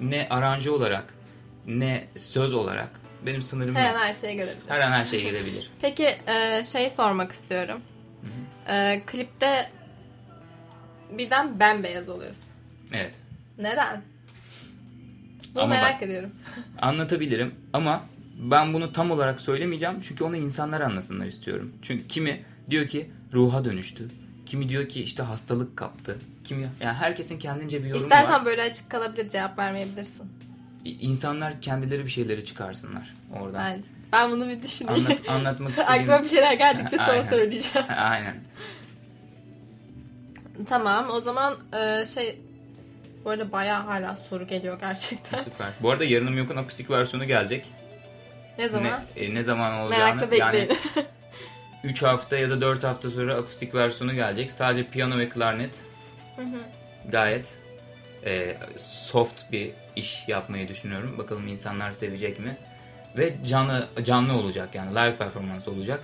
[0.00, 1.14] Ne aranje olarak
[1.66, 2.90] ne söz olarak
[3.26, 4.00] benim sınırım Her an yok.
[4.02, 4.68] her şeye gelebilir.
[4.68, 5.70] Her an her şey gelebilir.
[5.80, 7.80] Peki e, şey sormak istiyorum.
[8.68, 9.70] E, klipte
[11.18, 12.44] birden bembeyaz oluyorsun.
[12.92, 13.14] Evet.
[13.58, 14.02] Neden?
[15.54, 16.30] Bunu Ama merak bak- ediyorum.
[16.82, 18.04] Anlatabilirim ama
[18.50, 21.72] ben bunu tam olarak söylemeyeceğim çünkü onu insanlar anlasınlar istiyorum.
[21.82, 24.08] Çünkü kimi diyor ki ruha dönüştü.
[24.50, 26.18] Kimi diyor ki işte hastalık kaptı.
[26.44, 28.44] Kimi yani herkesin kendince bir yorumu İstersen var.
[28.44, 30.32] böyle açık kalabilir cevap vermeyebilirsin.
[30.84, 33.64] İnsanlar kendileri bir şeyleri çıkarsınlar oradan.
[33.64, 33.84] Bence.
[34.12, 35.06] Ben bunu bir düşüneyim.
[35.06, 36.02] Anlat, anlatmak istediğim...
[36.02, 37.88] Aklıma bir şeyler geldikçe sana söyleyeceğim.
[37.96, 38.40] Aynen.
[40.66, 42.40] Tamam o zaman e, şey
[43.24, 45.38] bu arada bayağı hala soru geliyor gerçekten.
[45.38, 45.68] Süper.
[45.82, 47.66] Bu arada Yarınım Yok'un akustik versiyonu gelecek.
[48.58, 49.00] Ne zaman?
[49.16, 50.68] Ne, e, ne zaman olacağını Merakla bekleyin.
[50.68, 51.06] yani
[51.84, 54.52] 3 hafta ya da 4 hafta sonra akustik versiyonu gelecek.
[54.52, 55.84] Sadece piyano ve klarnet.
[57.08, 57.46] Gayet
[58.26, 61.18] e, soft bir iş yapmayı düşünüyorum.
[61.18, 62.56] Bakalım insanlar sevecek mi?
[63.16, 66.00] Ve canlı canlı olacak yani live performans olacak.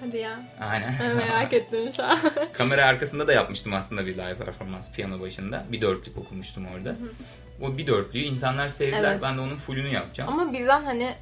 [0.00, 0.40] Hadi ya.
[0.60, 0.94] Aynen.
[1.00, 2.18] Ben merak ettim şu an.
[2.52, 5.64] Kamera arkasında da yapmıştım aslında bir live performans piyano başında.
[5.68, 6.96] Bir dörtlük okumuştum orada.
[7.60, 9.12] O bir dörtlüğü insanlar sevdiler.
[9.12, 9.22] Evet.
[9.22, 10.32] Ben de onun fullünü yapacağım.
[10.32, 11.14] Ama birden hani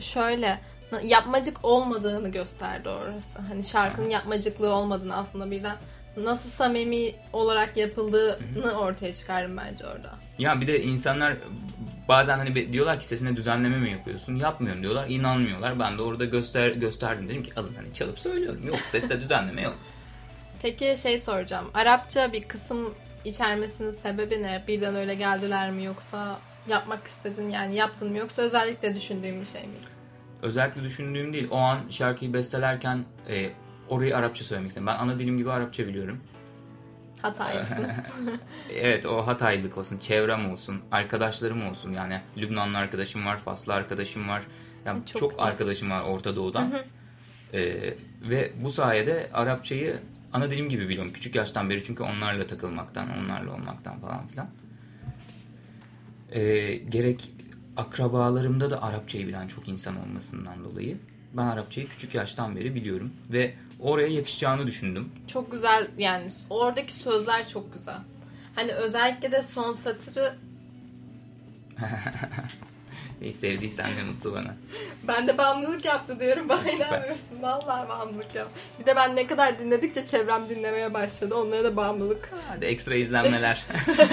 [0.00, 0.58] şöyle
[1.00, 3.38] yapmacık olmadığını gösterdi orası.
[3.48, 5.76] Hani şarkının yapmacıklığı olmadığını aslında birden
[6.16, 10.10] nasıl samimi olarak yapıldığını ortaya çıkardım bence orada.
[10.38, 11.36] Ya bir de insanlar
[12.08, 14.36] bazen hani diyorlar ki sesine düzenleme mi yapıyorsun?
[14.36, 15.08] Yapmıyorum diyorlar.
[15.08, 15.78] inanmıyorlar.
[15.78, 18.66] Ben de orada göster gösterdim dedim ki alın hani çalıp söylüyorum.
[18.66, 19.74] Yok seste düzenleme yok.
[20.62, 21.70] Peki şey soracağım.
[21.74, 24.64] Arapça bir kısım içermesinin sebebi ne?
[24.68, 26.38] Birden öyle geldiler mi yoksa
[26.68, 29.74] yapmak istedin yani yaptın mı yoksa özellikle düşündüğün bir şey mi?
[30.42, 31.48] Özellikle düşündüğüm değil.
[31.50, 33.50] O an şarkıyı bestelerken e,
[33.88, 34.86] orayı Arapça söylemek istedim.
[34.86, 36.20] Ben ana dilim gibi Arapça biliyorum.
[37.22, 37.86] Hataylısın.
[38.74, 41.92] Evet o Hataylık olsun, çevrem olsun, arkadaşlarım olsun.
[41.92, 44.42] Yani Lübnanlı arkadaşım var, Faslı arkadaşım var.
[44.86, 45.40] Yani Çok çok, iyi.
[45.42, 46.72] arkadaşım var Orta Doğu'dan.
[47.54, 49.98] Ee, ve bu sayede Arapçayı
[50.32, 51.12] ana dilim gibi biliyorum.
[51.12, 54.50] Küçük yaştan beri çünkü onlarla takılmaktan, onlarla olmaktan falan filan.
[56.32, 57.31] Ee, gerek
[57.76, 60.98] akrabalarımda da Arapçayı bilen çok insan olmasından dolayı
[61.32, 63.12] ben Arapçayı küçük yaştan beri biliyorum.
[63.32, 65.12] Ve oraya yakışacağını düşündüm.
[65.26, 67.98] çok güzel yani oradaki sözler çok güzel.
[68.54, 70.34] Hani özellikle de son satırı
[73.22, 74.54] İyi sevdiysen de mutlu bana.
[75.08, 77.42] ben de bağımlılık yaptı diyorum bana inanmıyorsun.
[77.42, 78.48] Vallahi bağımlılık yap.
[78.80, 81.34] Bir de ben ne kadar dinledikçe çevrem dinlemeye başladı.
[81.34, 82.30] Onlara da bağımlılık.
[82.48, 83.66] Hadi ekstra izlenmeler.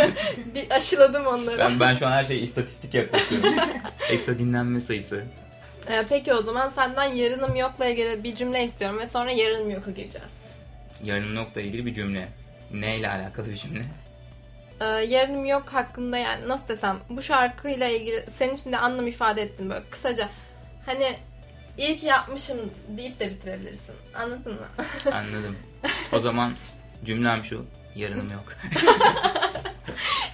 [0.56, 1.58] Bir aşıladım onları.
[1.60, 3.54] ben ben şu an her şeyi istatistik yapıyorum.
[4.12, 5.24] ekstra dinlenme sayısı.
[5.88, 9.92] Ee, peki o zaman senden yarınım yokla ilgili bir cümle istiyorum ve sonra yarınım yoka
[9.92, 10.34] gireceğiz.
[11.04, 12.28] Yarınım nokta ilgili bir cümle.
[12.74, 13.82] Neyle alakalı bir cümle?
[14.82, 19.42] Ee, yarınım yok hakkında yani nasıl desem bu şarkıyla ilgili senin için de anlam ifade
[19.42, 20.30] ettin böyle kısaca.
[20.86, 21.16] Hani
[21.78, 22.58] iyi ki yapmışım
[22.98, 23.96] deyip de bitirebilirsin.
[24.16, 24.68] Anladın mı?
[25.14, 25.58] Anladım.
[26.12, 26.54] O zaman
[27.06, 27.66] cümlem şu.
[27.96, 28.46] Yarınım yok.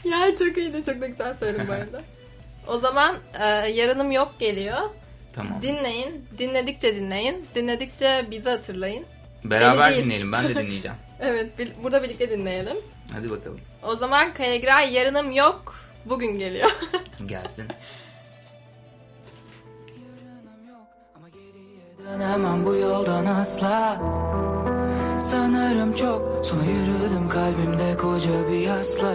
[0.06, 2.02] ya çok iyiydi çok da güzel söyledin bu arada.
[2.68, 4.78] O zaman e, yarınım yok geliyor.
[5.34, 5.62] tamam.
[5.62, 6.26] Dinleyin.
[6.38, 7.46] Dinledikçe dinleyin.
[7.56, 9.06] Dinledikçe bizi hatırlayın.
[9.44, 10.32] Beraber dinleyelim.
[10.32, 10.98] Ben de dinleyeceğim.
[11.20, 12.78] Evet bil- burada birlikte dinleyelim.
[13.14, 13.60] Hadi bakalım.
[13.84, 16.72] O zaman Kaya Giray yarınım yok bugün geliyor.
[17.26, 17.66] Gelsin.
[19.88, 24.02] Yarınım yok ama geriye dönemem bu yoldan asla
[25.20, 29.14] Sanırım çok sonra yürüdüm kalbimde koca bir yasla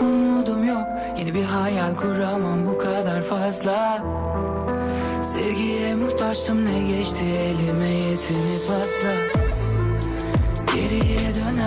[0.00, 0.86] Umudum yok
[1.18, 4.04] yeni bir hayal kuramam bu kadar fazla
[5.22, 9.10] Sevgiye muhtaçtım ne geçti elime yetinip asla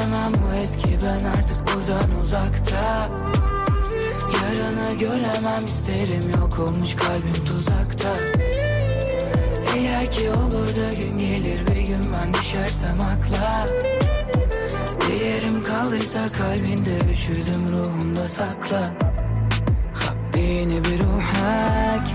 [0.03, 3.09] Dönemem bu eski ben artık buradan uzakta.
[4.33, 8.09] Yarını göremem isterim yok olmuş kalbim tuzakta.
[9.75, 13.65] Eğer ki olur da gün gelir bir gün ben düşersem akla.
[15.09, 18.93] Bir yerim kaldıysa kalbinde üşüdüm ruhumda sakla.
[19.93, 22.07] Habbini bir ruhak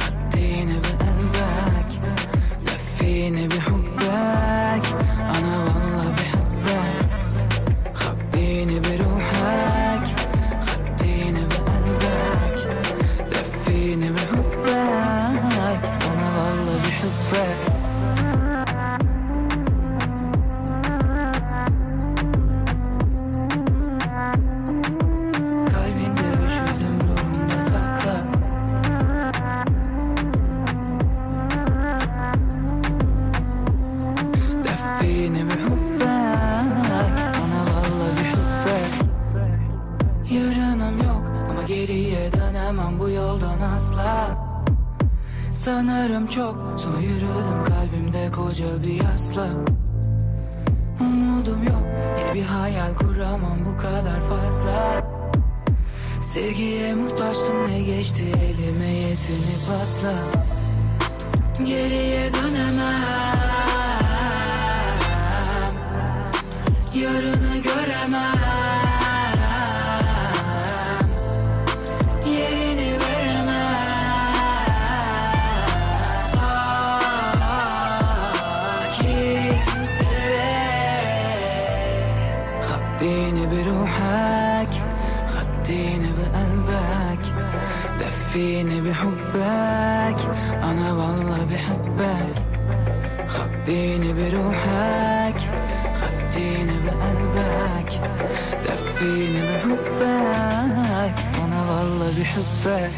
[0.00, 2.00] Haddini bir elbek.
[2.66, 4.86] Defini bir hubbek
[5.20, 5.65] Ana
[45.66, 47.64] Sanırım çok Sonra yürüdüm.
[47.68, 49.48] Kalbimde koca bir yasla
[51.00, 51.82] Umudum yok.
[52.18, 55.02] Yeni bir hayal kuramam bu kadar fazla.
[56.22, 58.24] Sevgiye muhtaçtım ne geçti?
[58.24, 60.42] Elime yetini pasla
[61.64, 63.36] Geriye dönemem.
[66.94, 68.95] Yarını göremem
[88.35, 90.19] دفيني بحبك
[90.63, 92.33] أنا والله بحبك
[93.27, 95.37] خبيني بروحك
[96.01, 97.99] خديني بقلبك
[98.69, 102.91] دفيني بحبك أنا والله بحبك